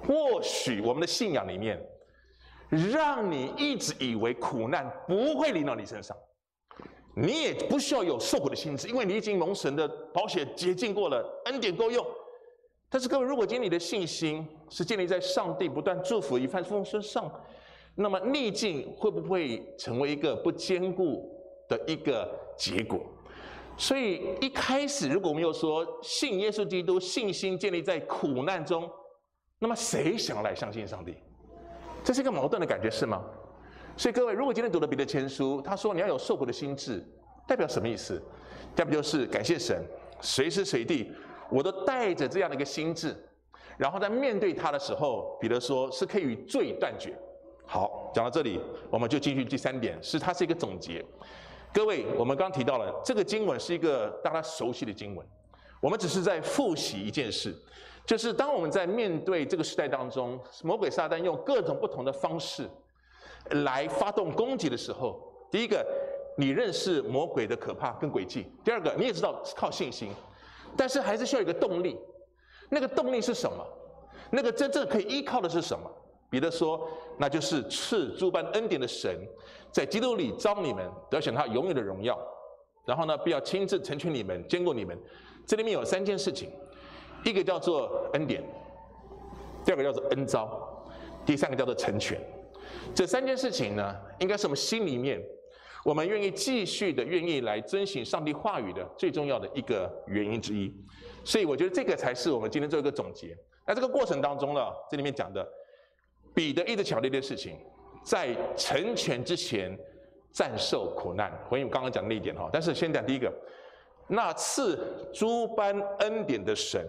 [0.00, 1.82] 或许我们的信仰里面，
[2.68, 6.16] 让你一直以为苦难不会临到你身上，
[7.16, 12.06] 你也不需要有受苦的心志，因为你已经蒙神的保险洁净过了，恩典够用。
[12.90, 17.32] 但是各位，如果今天你的信心是建立在上帝不断祝福一帆风顺身上，
[17.94, 21.37] 那么逆境会不会成为一个不坚固
[21.68, 23.00] 的一个结果？
[23.76, 28.90] 所以一开始，如果我们又说信耶稣基督，信心建立在苦难中。
[29.60, 31.14] 那么谁想来相信上帝？
[32.02, 33.22] 这是一个矛盾的感觉，是吗？
[33.96, 37.04] 所以各位，如果今天读了彼得前书，他说你要有受苦的心志，
[37.46, 38.22] 代表什么意思？
[38.74, 39.84] 代表就是感谢神，
[40.20, 41.12] 随时随地
[41.50, 43.16] 我都带着这样的一个心智，
[43.76, 47.16] 然后在面对他的时候，彼得说是可以与罪断绝。
[47.66, 51.04] 好，讲到这里，我们就进去第三点，是它是一个总结。
[51.72, 55.24] 各位，我们刚提到了这个经文是一个大家熟悉的经文，
[55.80, 57.54] 我们只是在复习一件事，
[58.06, 62.68] 就是当我们在面对这个时代当中，魔鬼撒旦用各种不同的方式
[63.50, 65.86] 来发动攻击的时候，第一个，
[66.36, 70.10] 你认识魔鬼的可怕跟诡计；第二个，你也知道是靠信心，
[70.76, 71.98] 但是还是需要一个动力，
[72.70, 73.64] 那个动力是什么？
[74.30, 75.88] 那个真正可以依靠的是什么？
[76.30, 79.18] 彼得说：“那就是赐诸般恩典的神，
[79.72, 82.18] 在基督里召你们，得享他永远的荣耀。
[82.84, 84.98] 然后呢，必要亲自成全你们，坚固你们。
[85.46, 86.50] 这里面有三件事情，
[87.24, 88.42] 一个叫做恩典，
[89.64, 90.82] 第二个叫做恩召，
[91.26, 92.20] 第三个叫做成全。
[92.94, 95.22] 这三件事情呢，应该是我们心里面，
[95.84, 100.74] 我们愿意继续的愿意来遵循上帝话语的最重要的一个原因之一。
[101.24, 103.36] 所以，我觉得这个才是我们今天做一个总结。
[103.66, 105.46] 那这个过程当中呢，这里面讲的。”
[106.34, 107.58] 彼得一直强调一件事情，
[108.08, 109.78] 在成全之前，
[110.32, 111.30] 暂受苦难。
[111.46, 113.30] 回应我刚刚讲的那一点哈，但是先讲第一个，
[114.06, 116.82] 那赐诸般恩典的神。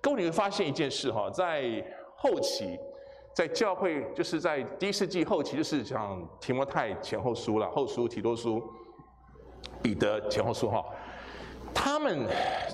[0.00, 2.78] 各位你会发现一件事哈，在后期，
[3.34, 8.62] 在教会就是在第一世纪后期，就是像提摩太前后书了，后书提多书，
[9.82, 10.84] 彼得前后书哈，
[11.74, 12.28] 他们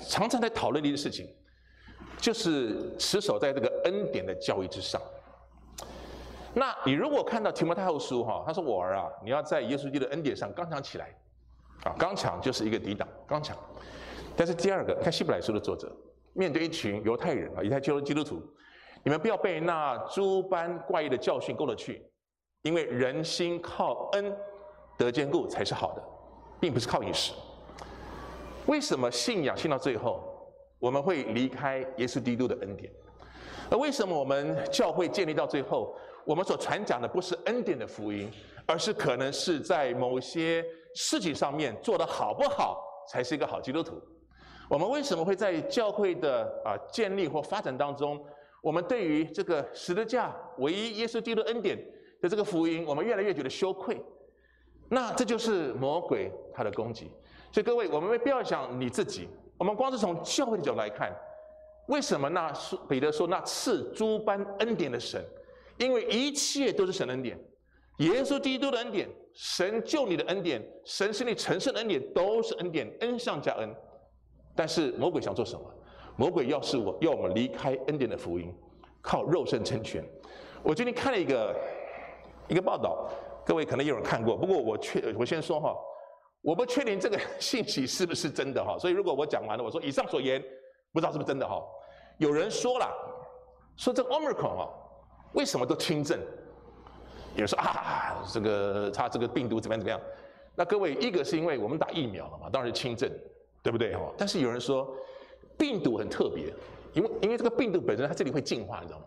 [0.07, 1.27] 常常在讨论的一件事情，
[2.19, 5.01] 就是持守在这个恩典的教义之上。
[6.59, 11.15] 那你如果看到提摩太后书哈，他说我儿啊，你要在耶稣基督的恩典上刚强起来，
[11.83, 13.55] 啊，刚强就是一个抵挡，刚强。
[14.35, 15.95] 但是第二个，看希伯来书的作者，
[16.33, 18.41] 面对一群犹太人啊，犹太基督基督徒，
[19.03, 22.03] 你们不要被那诸般怪异的教训勾了去，
[22.63, 24.35] 因为人心靠恩
[24.97, 26.01] 得坚固才是好的，
[26.59, 27.33] 并不是靠饮食。
[28.65, 30.23] 为什么信仰信到最后，
[30.79, 32.91] 我们会离开耶稣基督的恩典？
[33.69, 35.95] 而为什么我们教会建立到最后？
[36.27, 38.29] 我们所传讲的不是恩典的福音，
[38.65, 40.61] 而是可能是在某些
[40.93, 43.97] 事情上面做得好不好，才是一个好基督徒。
[44.69, 48.21] 我们为什么会在教会的啊建立或发展当中，
[48.61, 51.77] 我们对于这个十字架唯一耶稣基督恩典
[52.21, 53.97] 的这个福音，我们越来越觉得羞愧？
[54.89, 57.09] 那这就是魔鬼他的攻击。
[57.53, 61.15] 所以各位，我们不要想你自己，我们光是从教会的角度来看，
[61.87, 62.51] 为什么那
[62.89, 65.23] 彼得说那赐诸般恩典的神？
[65.77, 67.39] 因为一切都是神恩典，
[67.97, 73.75] 耶稣基督的恩典，神救你的恩典，神使你成圣的恩典，都是恩典，恩上加恩。
[74.55, 75.63] 但是魔鬼想做什么？
[76.15, 78.51] 魔鬼要是我要我们离开恩典的福音，
[79.01, 80.03] 靠肉身成全。
[80.63, 81.55] 我最近看了一个
[82.47, 83.07] 一个报道，
[83.45, 85.75] 各位可能有人看过，不过我确我先说哈，
[86.41, 90.43] 我不确定这个信息是不是真的哈，所以如果我讲完了，我说以上所言
[90.91, 91.63] 不知道是不是真的哈。
[92.17, 92.91] 有人说了，
[93.75, 94.69] 说这个 Omicron 啊。
[95.37, 96.19] 为什么都轻症？
[97.35, 100.01] 有人说啊，这个他这个病毒怎么样怎么样？
[100.55, 103.07] 那各位，一个是因为我们打疫苗了嘛，当然是轻症，
[103.61, 104.11] 对不对哈？
[104.17, 104.91] 但是有人说
[105.55, 106.51] 病毒很特别，
[106.93, 109.05] 因为因为这个病毒本身它这里会进化，你知道吗？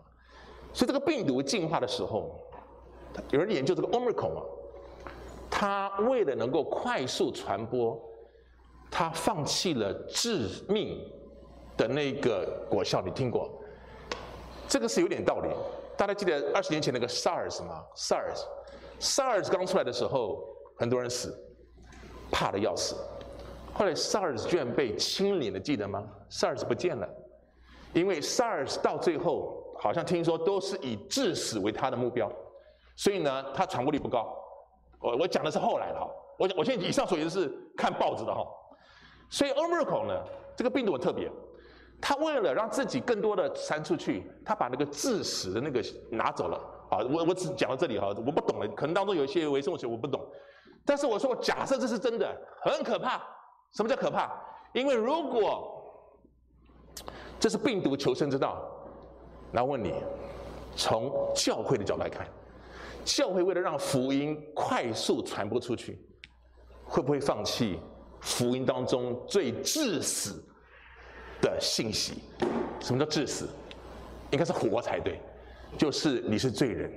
[0.71, 2.39] 所以这个病毒进化的时候，
[3.31, 4.43] 有人研究这个 Omicron 啊，
[5.49, 8.01] 它为了能够快速传播，
[8.89, 11.05] 它放弃了致命
[11.75, 13.51] 的那个果效，你听过？
[14.69, 15.49] 这个是有点道理。
[16.01, 20.43] 大家记得二十年前那个 SARS 吗？SARS，SARS 刚出来的时候，
[20.75, 21.31] 很多人死，
[22.31, 22.95] 怕的要死。
[23.71, 27.07] 后来 SARS 居然被清零了，记得吗？SARS 不见了，
[27.93, 32.27] 因为 SARS 到最后好像听说都是以致死为它的目标，
[32.95, 34.35] 所以呢，它传播力不高。
[34.99, 36.09] 我我讲的是后来的哈，
[36.39, 38.43] 我我现在以上所言是看报纸的哈。
[39.29, 40.23] 所以 Omicron 呢，
[40.55, 41.31] 这个病毒很特别。
[42.01, 46.57] 他为了让自己更多的传出去，他把那个致死的那个拿走了。
[46.89, 50.19] 啊，我我只讲到这里哈，我不懂了，可能当中有一些微生物学我不懂。
[50.83, 53.21] 但是我说，假设这是真的，很可怕。
[53.71, 54.31] 什么叫可怕？
[54.73, 55.81] 因为如果
[57.39, 58.61] 这是病毒求生之道，
[59.51, 59.93] 那问你，
[60.75, 62.27] 从教会的角度来看，
[63.05, 65.97] 教会为了让福音快速传播出去，
[66.83, 67.79] 会不会放弃
[68.19, 70.43] 福音当中最致死
[71.41, 72.23] 的信息，
[72.79, 73.49] 什么叫致死？
[74.31, 75.19] 应该是活才对，
[75.77, 76.91] 就是你是罪人，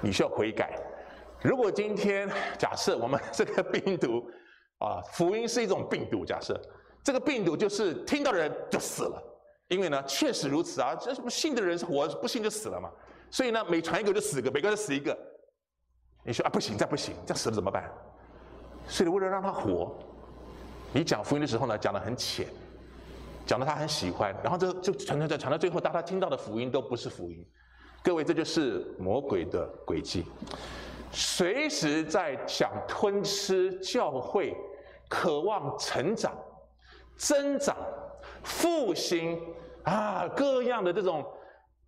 [0.00, 0.76] 你需要悔改。
[1.40, 4.28] 如果今天假设我们这个病毒
[4.78, 6.60] 啊，福音是一种病毒，假设
[7.04, 9.22] 这个病毒就是听到的人就死了，
[9.68, 12.90] 因为呢确实如此啊，这什么信的人是活，不信就死了嘛。
[13.30, 15.16] 所以呢每传一个就死一个，每个人死一个。
[16.24, 17.88] 你说啊不行，这不行，这样死了怎么办？
[18.88, 19.96] 所以为了让他活，
[20.92, 22.48] 你讲福音的时候呢，讲得很浅，
[23.48, 27.42] 讲得他很喜欢，然后就就传传传传到最后，大家听到的福音都不是福音。
[28.04, 30.26] 各位，这就是魔鬼的诡计，
[31.10, 34.54] 随时在想吞吃教会，
[35.08, 36.36] 渴望成长、
[37.16, 37.74] 增长、
[38.44, 39.40] 复兴
[39.84, 41.24] 啊，各样的这种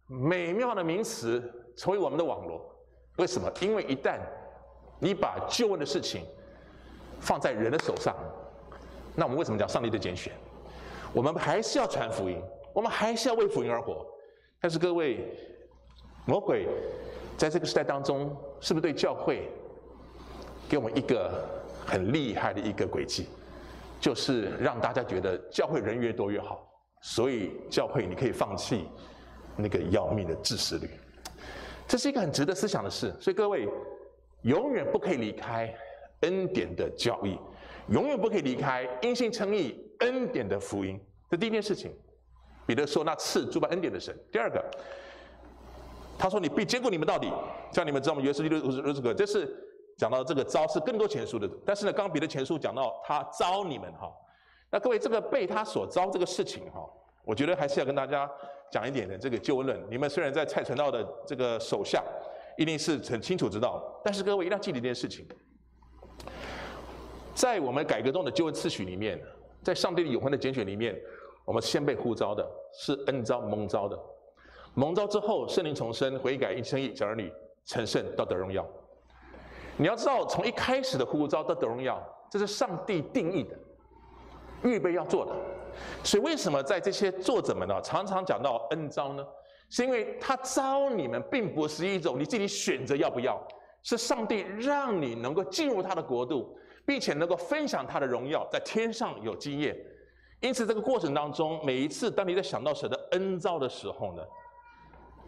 [0.06, 1.42] 美妙的名词
[1.76, 2.58] 成为我们的网罗。
[3.18, 3.52] 为什么？
[3.60, 4.18] 因为一旦
[4.98, 6.24] 你把救恩的事情
[7.20, 8.16] 放在人的手上，
[9.14, 10.32] 那我们为什么讲上帝的拣选？
[11.12, 12.40] 我们还是要传福音，
[12.72, 14.06] 我们还是要为福音而活。
[14.60, 15.26] 但是各位。
[16.26, 16.68] 魔鬼
[17.36, 19.48] 在这个时代当中，是不是对教会
[20.68, 21.44] 给我们一个
[21.84, 23.26] 很厉害的一个诡计？
[23.98, 28.86] 就是让大家觉得教会人越多越好，所以教会你可以放弃
[29.56, 30.88] 那个要命的致死率。
[31.88, 33.12] 这是一个很值得思想的事。
[33.18, 33.66] 所以各位
[34.42, 35.74] 永远不可以离开
[36.20, 37.38] 恩典的教义，
[37.90, 40.98] 永远不可以离开因信称义恩典的福音。
[41.28, 41.92] 这第一件事情。
[42.66, 44.64] 彼得说：“那赐诸般恩典的神。”第二个。
[46.16, 47.28] 他说：“你必坚固你们到底，
[47.72, 49.52] 叫你们知道我们耶稣基督如此可。”这是
[49.96, 51.50] 讲到这个招是更多前书的。
[51.66, 54.08] 但是呢，刚彼得前书讲到他招你们哈，
[54.70, 56.88] 那各位这个被他所招这个事情哈，
[57.24, 58.30] 我觉得还是要跟大家
[58.70, 59.82] 讲一点的这个旧论。
[59.90, 62.00] 你们虽然在蔡传道的这个手下，
[62.56, 65.26] 一定是很清楚知道，但是各位一定要记得一件事情，
[67.40, 69.18] 在我们改革中的救恩次序里面，
[69.62, 70.94] 在上帝的永恒的拣选里面，
[71.46, 73.98] 我们先被呼召的是恩召蒙召的。
[74.74, 77.32] 蒙召之后，圣灵重生，悔改，因称义，小儿女
[77.64, 78.62] 成圣，到得荣耀。
[79.78, 81.98] 你要知道，从一开始的呼召到得荣耀，
[82.30, 83.56] 这是上帝定义的，
[84.62, 85.32] 预备要做的。
[86.04, 89.26] 所以，为什么在这些作者们呢，常常讲到恩召呢？
[89.70, 93.42] 是因为他召你们，并不是一种你自己选择要不要，
[93.82, 96.54] 是上帝让你能够进入他的国度，
[96.90, 99.78] 并且能够分享他的荣耀，在天上有经验。
[100.40, 104.22] 因此，这个过程当中，每一次当你在想到神的恩召的时候呢，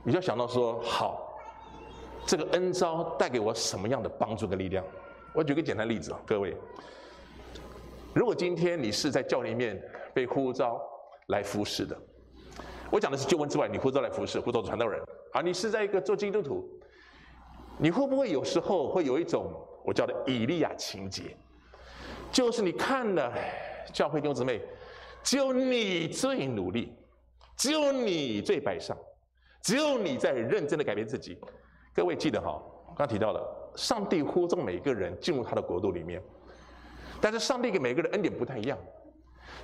[0.03, 1.39] 你就想到说，好，
[2.27, 4.85] 这个恩召带给我什么样的帮助跟力量？
[5.33, 6.57] 我举个简单例子啊，各位，
[8.13, 9.81] 如果今天你是在教里面
[10.13, 10.83] 被呼召
[11.29, 11.97] 来服侍的，
[12.91, 15.01] 我讲的是救恩之外，你呼召来服侍，呼召传道人，
[15.31, 16.69] 啊，你是在一个做基督徒，
[17.79, 19.55] 你会不会有时候会有一种
[19.85, 21.37] 我叫的以利亚情结？
[22.33, 23.33] 就是你看了
[23.93, 24.61] 教会弟兄姊妹，
[25.23, 26.93] 只有你最努力，
[27.57, 28.97] 只有你最摆上。
[29.63, 31.39] 只有你在认真的改变自己，
[31.95, 32.61] 各位记得哈，
[32.97, 36.21] 刚提到了，上帝呼召每个人进入他的国度里面，
[37.21, 38.77] 但是上帝给每个人恩典不太一样。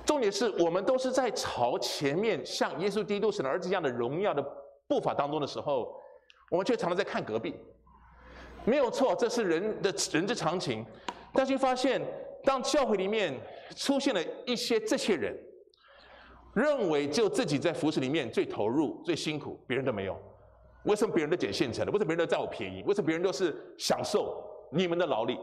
[0.05, 4.41] 重点是我们都是在朝前面像耶稣基督神的儿子一样的荣耀的
[4.87, 5.93] 步伐当中的时候，
[6.49, 7.53] 我们却常常在看隔壁。
[8.63, 10.85] 没有错，这是人的人之常情，
[11.33, 12.01] 但是发现
[12.43, 13.33] 当教会里面
[13.75, 15.37] 出现了一些这些人。
[16.55, 20.19] 认为就自己在服饰里面最投入、最辛苦，别人都没有。
[20.83, 21.91] 为什么别人都捡现成的？
[21.91, 22.83] 为什么别人都占我便宜？
[22.87, 25.39] 为什么别人都是享受你们的劳力？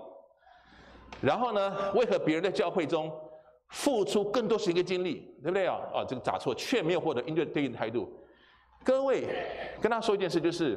[1.20, 1.92] 然后呢？
[1.94, 3.10] 为何别人在教会中
[3.68, 5.76] 付出更多时间跟精力，对不对啊？
[5.94, 8.12] 啊，这个答错，却没有获得应对对应的态度。
[8.84, 9.28] 各位，
[9.80, 10.76] 跟他说一件事，就是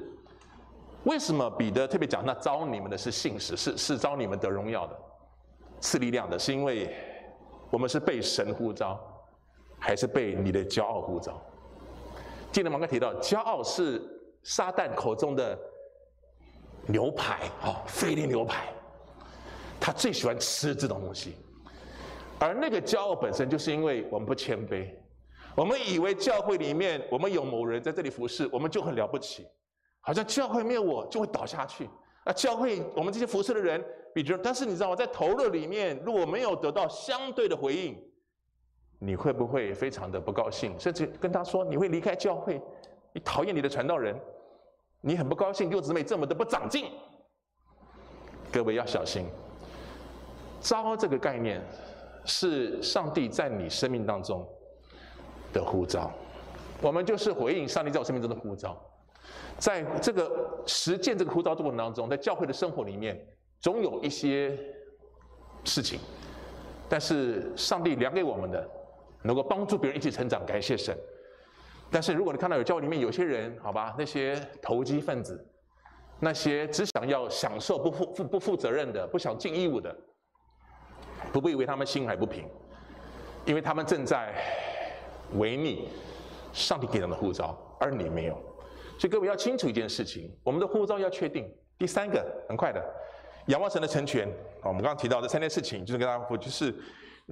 [1.05, 4.95] 为什么彼得特别讲，那招你们的是信实，是是招你们得荣耀的，
[5.79, 6.95] 赐力量的，是因为
[7.71, 8.99] 我们是被神呼召。
[9.81, 11.41] 还是被你的骄傲呼召。
[12.51, 14.01] 记得刚刚提到，骄傲是
[14.43, 15.57] 撒旦口中的
[16.85, 18.73] 牛排啊，菲力牛排，
[19.79, 21.37] 他最喜欢吃这种东西。
[22.39, 24.93] 而那个骄傲本身，就是因为我们不谦卑，
[25.55, 29.47] 我们以为教会里面我们有某人在这里服侍，我们就很了不起，
[30.01, 31.89] 好像教会没有我就会倒下去。
[32.25, 33.81] 啊，教会我们这些服侍的人
[34.13, 34.95] 比较，但是你知道吗？
[34.95, 37.97] 在投入里面，如果没有得到相对的回应。
[39.01, 42.61] 你会不会非常的不高兴，甚至跟他说你会离开教会，
[43.13, 44.13] 你讨厌你的传道人，
[44.99, 46.87] 你很不高兴，六姊妹这么的不长进。
[48.51, 49.25] 各位要小心，
[50.59, 51.61] 召这个概念
[52.25, 54.45] 是上帝在你生命当中
[55.53, 56.11] 的呼召，
[56.81, 58.77] 我们就是回应上帝在我生命中的呼召，
[59.57, 63.25] 在这个实践这个呼召过程当中，在教会的生活里面，
[63.59, 64.57] 总有一些
[65.63, 65.99] 事情，
[66.87, 68.69] 但是上帝量给我们的。
[69.21, 70.97] 能够帮助别人一起成长，感谢神。
[71.91, 75.45] 但是如果你看到有教会里面有些人，好吧，那些投机分子，
[76.21, 79.93] 那些只想要享受不负负不负责任的，不想尽义务的，
[81.33, 82.49] 不必以为他们心怀不平，
[83.43, 84.33] 因为他们正在
[85.33, 85.89] 违逆
[86.53, 88.35] 上帝给他们的护照，而你没有。
[88.97, 91.53] 所以各位要清楚一件事情，我们的护照要确定。
[91.77, 92.81] 第三个，很快的，
[93.49, 94.27] 仰望神的成全。
[94.61, 96.73] 啊，我们刚刚提到这三件事情，就是跟大家说，就是。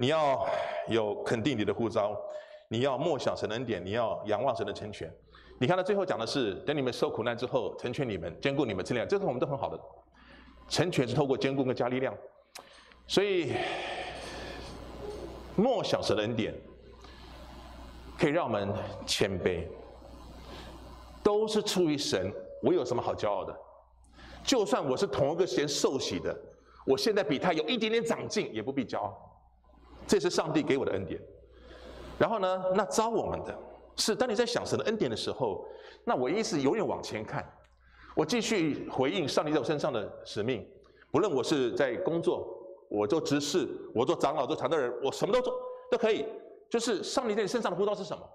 [0.00, 0.46] 你要
[0.86, 2.16] 有肯定你的呼召，
[2.68, 5.12] 你要默想神的恩典，你要仰望神的成全。
[5.58, 9.76] 你看到最后讲的是，等你们受苦难之后，成全你们，坚固你们，力量，这个我们都很好的。
[10.68, 12.16] 成全是透过坚固跟加力量，
[13.08, 13.54] 所以
[15.56, 16.54] 默想神的恩典，
[18.16, 18.72] 可以让我们
[19.04, 19.66] 谦卑，
[21.24, 22.32] 都是出于神。
[22.62, 23.52] 我有什么好骄傲的？
[24.48, 26.34] 就算我是同一个时间受洗的，
[26.86, 29.14] 我现在比他有一点点长进，也不必骄傲。
[30.06, 31.20] 这是上帝给我的恩典。
[32.18, 33.54] 然后呢，那招我们的。
[33.96, 35.66] 是，当你在想神的恩典的时候，
[36.02, 37.46] 那我意思永远往前看，
[38.16, 40.66] 我继续回应上帝在我身上的使命。
[41.10, 42.48] 不论我是在工作，
[42.88, 45.52] 我做执事，我做长老，做传道人，我什么都做
[45.90, 46.24] 都可以。
[46.70, 48.26] 就是上帝在你身上的呼召是什么？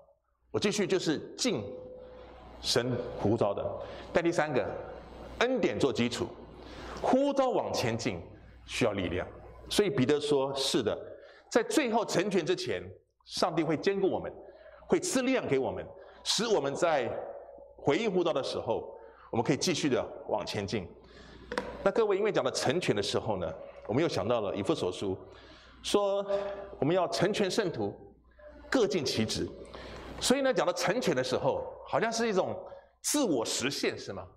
[0.52, 1.64] 我继续就是尽
[2.62, 3.66] 神呼召的。
[4.14, 4.64] 但第三个，
[5.44, 6.28] 恩典做基础，
[7.02, 8.20] 呼召往前进
[8.66, 9.28] 需要力量。
[9.70, 10.98] 所以彼得说：“是的，
[11.52, 12.82] 在最后成全之前，
[13.26, 14.34] 上帝会坚固我们。”
[14.86, 15.84] 会赐力量给我们，
[16.24, 17.10] 使我们在
[17.78, 18.94] 回应呼召的时候，
[19.32, 20.86] 我们可以继续的往前进。
[21.82, 23.52] 那各位，因为讲到成全的时候呢，
[23.88, 25.18] 我们又想到了以弗所书，
[25.82, 26.24] 说
[26.80, 27.96] 我们要成全圣徒，
[28.70, 29.48] 各尽其职。
[30.20, 32.56] 所以呢，讲到成全的时候，好像是一种
[33.02, 34.28] 自我实现，是吗？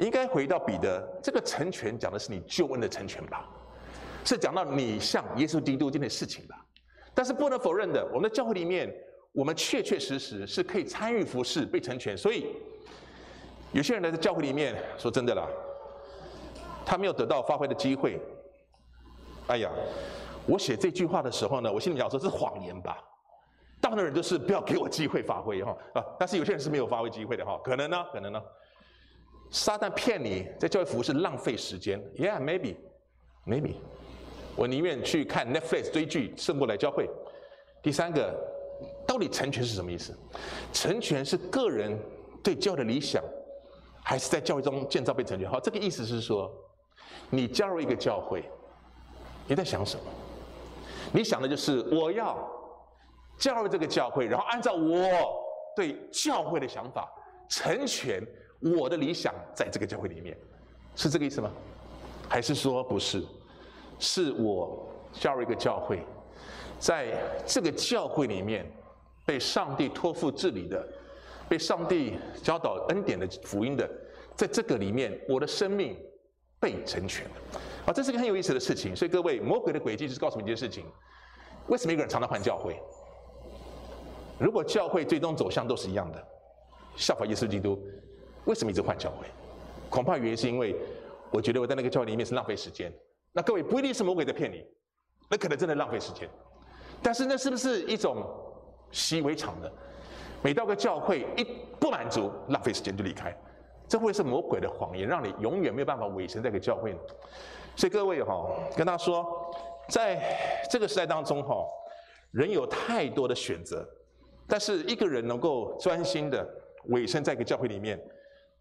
[0.00, 3.48] 应该回到彼得，这个成全讲的是你救恩的成全吧？
[4.24, 6.56] 是讲到你像耶稣基督这件事情吧？
[7.14, 8.92] 但是不能否认的，我们的教会里面。
[9.32, 12.48] 我们确确实实是可以参与服侍、被成全，所以
[13.70, 15.46] 有些人来在教会里面，说真的啦，
[16.84, 18.20] 他没有得到发挥的机会。
[19.46, 19.70] 哎呀，
[20.48, 22.98] 我写这句话的时候呢，我心里想说是谎言吧？
[23.80, 28.42] 大部分人都是不要给我机会发挥哈啊，但是有些人是没有发挥机会的哈，可能呢，可能呢，
[29.50, 33.74] 撒旦骗你在教会服务是浪费时间，Yeah，maybe，maybe，
[34.56, 37.08] 我宁愿去看 Netflix 追剧，胜过来教会。
[37.82, 38.34] 第三个。
[39.06, 40.16] 到底成全是什么意思？
[40.72, 41.98] 成全是个人
[42.42, 43.22] 对教会的理想，
[44.02, 45.50] 还是在教会中建造被成全？
[45.50, 46.50] 好，这个意思是说，
[47.28, 48.42] 你加入一个教会，
[49.46, 50.04] 你在想什么？
[51.12, 52.38] 你想的就是我要
[53.36, 55.44] 加入这个教会，然后按照我
[55.76, 57.06] 对教会的想法，
[57.50, 58.26] 成全
[58.60, 60.36] 我的理想，在这个教会里面，
[60.94, 61.50] 是这个意思吗？
[62.28, 63.22] 还是说不是？
[63.98, 66.02] 是我加入一个教会。
[66.78, 68.70] 在这个教会里面，
[69.26, 70.86] 被上帝托付治理的，
[71.48, 73.88] 被上帝教导恩典的福音的，
[74.34, 75.96] 在这个里面，我的生命
[76.58, 77.30] 被成全了。
[77.86, 78.96] 啊，这是个很有意思的事情。
[78.96, 80.84] 所以各位，魔鬼的诡计就是告诉你一件事情：
[81.68, 82.80] 为什么一个人常常换教会？
[84.38, 86.26] 如果教会最终走向都是一样的，
[86.96, 87.78] 效法耶稣基督，
[88.44, 89.26] 为什么一直换教会？
[89.88, 90.76] 恐怕原因是因为
[91.30, 92.92] 我觉得我在那个教会里面是浪费时间。
[93.32, 94.64] 那各位，不一定是魔鬼在骗你，
[95.28, 96.28] 那可能真的浪费时间。
[97.02, 98.24] 但是那是不是一种
[98.90, 99.72] 习以为常的？
[100.42, 101.44] 每到个教会一
[101.78, 103.36] 不满足，浪费时间就离开，
[103.86, 106.96] 这会是魔鬼的谎言，让你永远没有办法委身在个教会。
[107.76, 109.54] 所以各位哈，跟他说，
[109.88, 110.20] 在
[110.70, 111.64] 这个时代当中哈，
[112.32, 113.88] 人有太多的选择，
[114.48, 116.48] 但是一个人能够专心的
[116.86, 118.00] 委身在一个教会里面，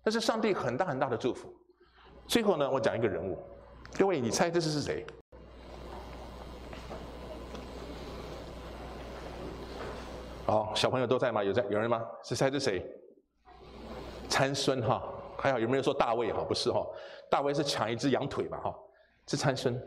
[0.03, 1.53] 那是上帝很大很大的祝福。
[2.27, 3.37] 最后呢，我讲一个人物，
[3.97, 5.05] 各位你猜这是是谁？
[10.45, 11.43] 好，小朋友都在吗？
[11.43, 12.03] 有在有人吗？
[12.23, 12.83] 是猜是谁？
[14.27, 15.01] 参孙哈，
[15.37, 16.43] 还好有没有说大卫哈？
[16.43, 16.85] 不是哈，
[17.29, 18.75] 大卫是抢一只羊腿吧哈？
[19.27, 19.79] 是参孙。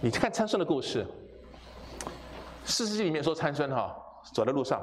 [0.00, 1.06] 你看参孙的故事，
[2.64, 3.94] 四世纪里面说参孙哈，
[4.32, 4.82] 走在路上，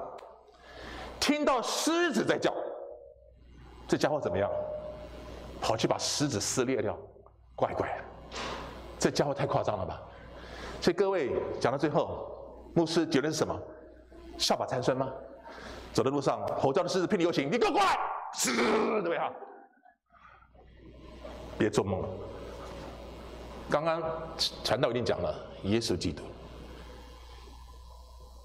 [1.20, 2.54] 听到狮子在叫，
[3.92, 4.50] 这家伙怎么样？
[5.60, 6.98] 跑去把狮子撕裂掉，
[7.58, 7.94] 乖乖，
[8.98, 10.02] 这家伙太夸张了吧？
[10.80, 12.26] 所以各位讲到最后，
[12.74, 13.54] 牧师结论是什么？
[14.38, 15.12] 下巴参孙吗？
[15.92, 18.00] 走在路上，吼叫的狮子，聘你有请，你给我过来，
[18.34, 19.30] 是，对不对哈？
[21.58, 22.08] 别做梦了。
[23.70, 24.02] 刚刚
[24.64, 26.24] 传道已经讲了，耶稣基督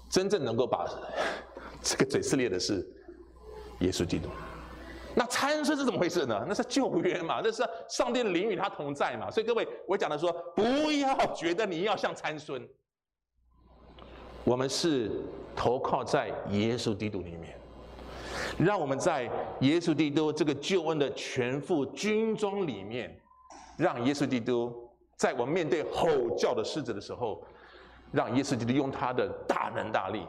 [0.09, 0.85] 真正能够把
[1.81, 2.85] 这个嘴撕裂的是
[3.79, 4.27] 耶稣基督。
[5.17, 6.45] 那参孙是怎么回事呢？
[6.47, 9.29] 那是旧约嘛，那是上帝灵与他同在嘛。
[9.29, 10.61] 所以各位，我讲的说，不
[10.91, 12.65] 要觉得你要像参孙，
[14.43, 15.11] 我们是。
[15.59, 17.59] 投靠在耶稣基督里面，
[18.59, 19.23] 让我们在
[19.61, 23.19] 耶稣基督这个救恩的全副军装里面，
[23.75, 24.71] 让耶稣基督
[25.15, 26.07] 在我们面对吼
[26.37, 27.43] 叫的狮子的时候，
[28.11, 30.27] 让耶稣基督用他的大能大力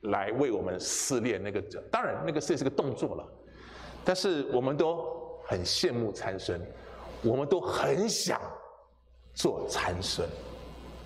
[0.00, 1.60] 来为我们撕裂那个。
[1.90, 3.28] 当然，那个是是个动作了，
[4.04, 5.04] 但是我们都
[5.44, 6.60] 很羡慕参孙，
[7.22, 8.40] 我们都很想
[9.34, 10.28] 做参孙，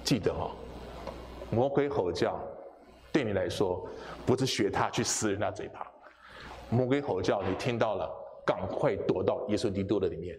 [0.04, 0.50] 记得哦。
[1.50, 2.40] 魔鬼吼叫，
[3.12, 3.86] 对你来说
[4.26, 5.86] 不是学他去撕人家嘴巴。
[6.70, 8.10] 魔鬼吼叫，你听到了，
[8.44, 10.36] 赶快躲到耶稣基督的里面。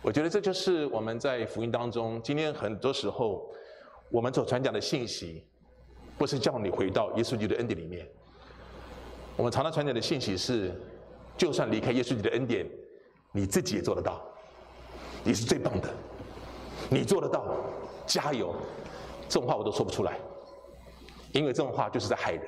[0.00, 3.48] 我觉得这就是我们在福音当中，今天很多时候
[4.10, 5.44] 我们所传讲的信息，
[6.18, 8.08] 不是叫你回到耶稣基督的恩典里面。
[9.36, 10.74] 我们常常传讲的信息是，
[11.36, 12.66] 就算离开耶稣基督的恩典，
[13.32, 14.22] 你自己也做得到，
[15.24, 15.88] 你是最棒的，
[16.88, 17.44] 你做得到，
[18.06, 18.54] 加油！
[19.28, 20.18] 这种话我都说不出来，
[21.32, 22.42] 因为这种话就是在害人。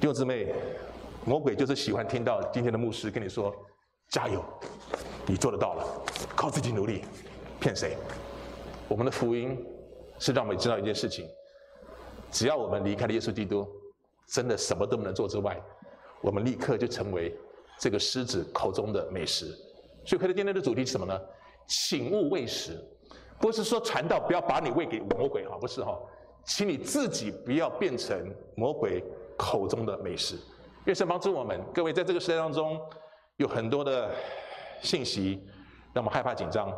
[0.00, 0.54] 弟兄姊妹，
[1.24, 3.54] 魔鬼就是喜欢听到今天的牧师跟你说
[4.10, 4.44] ：“加油，
[5.26, 5.84] 你做得到了。”
[6.36, 7.04] 靠自己努力，
[7.58, 7.96] 骗谁？
[8.86, 9.58] 我们的福音
[10.20, 11.28] 是让我们知道一件事情：
[12.30, 13.66] 只要我们离开了耶稣基督，
[14.32, 15.60] 真的什么都不能做之外，
[16.22, 17.36] 我们立刻就成为
[17.78, 19.46] 这个狮子口中的美食。
[20.04, 21.20] 所以，回到今天的主题是什么呢？
[21.66, 22.78] 请勿喂食，
[23.40, 25.98] 不是说传道不要把你喂给魔鬼哈，不是哈，
[26.44, 28.18] 请你自己不要变成
[28.56, 29.04] 魔鬼
[29.36, 30.36] 口中的美食。
[30.86, 32.80] 愿神帮助我们，各位在这个时代当中
[33.36, 34.10] 有很多的
[34.82, 35.46] 信息。
[35.94, 36.70] 让我们害怕紧张，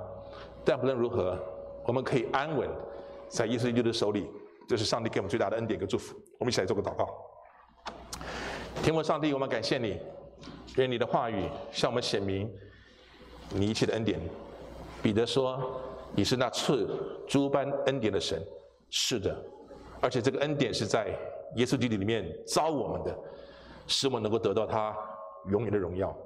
[0.64, 1.36] 但不论如何，
[1.84, 2.70] 我们可以安稳
[3.28, 4.30] 在耶稣基督的手里。
[4.68, 6.16] 这是上帝给我们最大的恩典跟祝福。
[6.38, 7.08] 我们一起来做个祷告。
[8.82, 10.00] 天父上帝，我们感谢你，
[10.80, 12.50] 愿你的话语向我们显明
[13.50, 14.18] 你一切的恩典。
[15.02, 15.78] 彼得说
[16.16, 16.88] ：“你是那赐
[17.28, 18.42] 诸般恩典的神。”
[18.88, 19.44] 是的，
[20.00, 21.14] 而且这个恩典是在
[21.56, 23.16] 耶稣基督里面招我们的，
[23.86, 24.96] 使我们能够得到他
[25.50, 26.16] 永远的荣耀。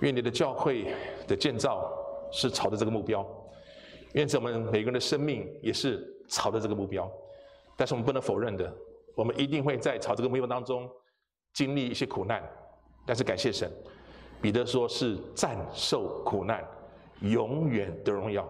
[0.00, 0.92] 愿你的教会
[1.26, 1.88] 的建造
[2.32, 3.26] 是朝着这个目标，
[4.14, 7.10] 愿我们每个人的生命也是朝着这个目标。
[7.76, 8.72] 但是我们不能否认的，
[9.14, 10.90] 我们一定会在朝这个目标当中
[11.54, 12.42] 经历一些苦难。
[13.08, 13.72] 但是感谢神，
[14.42, 16.62] 彼得说是暂受苦难，
[17.22, 18.46] 永远的荣耀。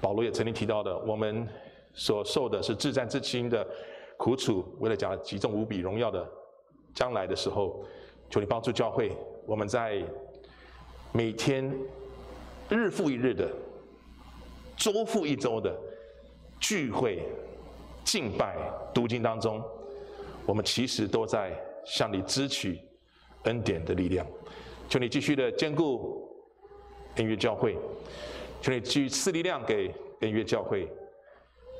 [0.00, 1.46] 保罗也曾经提到的，我们
[1.92, 3.66] 所受的是至暂至轻的
[4.16, 6.26] 苦楚，为了讲极重无比荣耀的
[6.94, 7.84] 将来的时候，
[8.30, 10.02] 求你帮助教会，我们在。
[11.12, 11.76] 每天
[12.68, 13.50] 日复一日的、
[14.76, 15.76] 周复一周的
[16.60, 17.26] 聚会、
[18.04, 18.56] 敬拜、
[18.94, 19.60] 读经当中，
[20.46, 21.52] 我们其实都在
[21.84, 22.80] 向你支取
[23.44, 24.26] 恩典的力量。
[24.88, 26.28] 求你继续的坚固
[27.16, 27.76] 恩约教会，
[28.60, 30.88] 求你继续赐力量给恩约教会，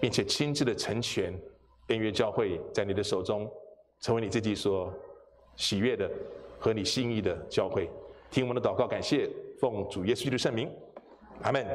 [0.00, 1.32] 并且亲自的成全
[1.88, 3.50] 恩约教会，在你的手中
[4.00, 4.92] 成为你自己所
[5.56, 6.10] 喜悦的
[6.58, 7.90] 和你心意的教会。
[8.30, 10.70] 听我们的祷告，感谢奉主耶稣的圣名，
[11.42, 11.66] 阿门。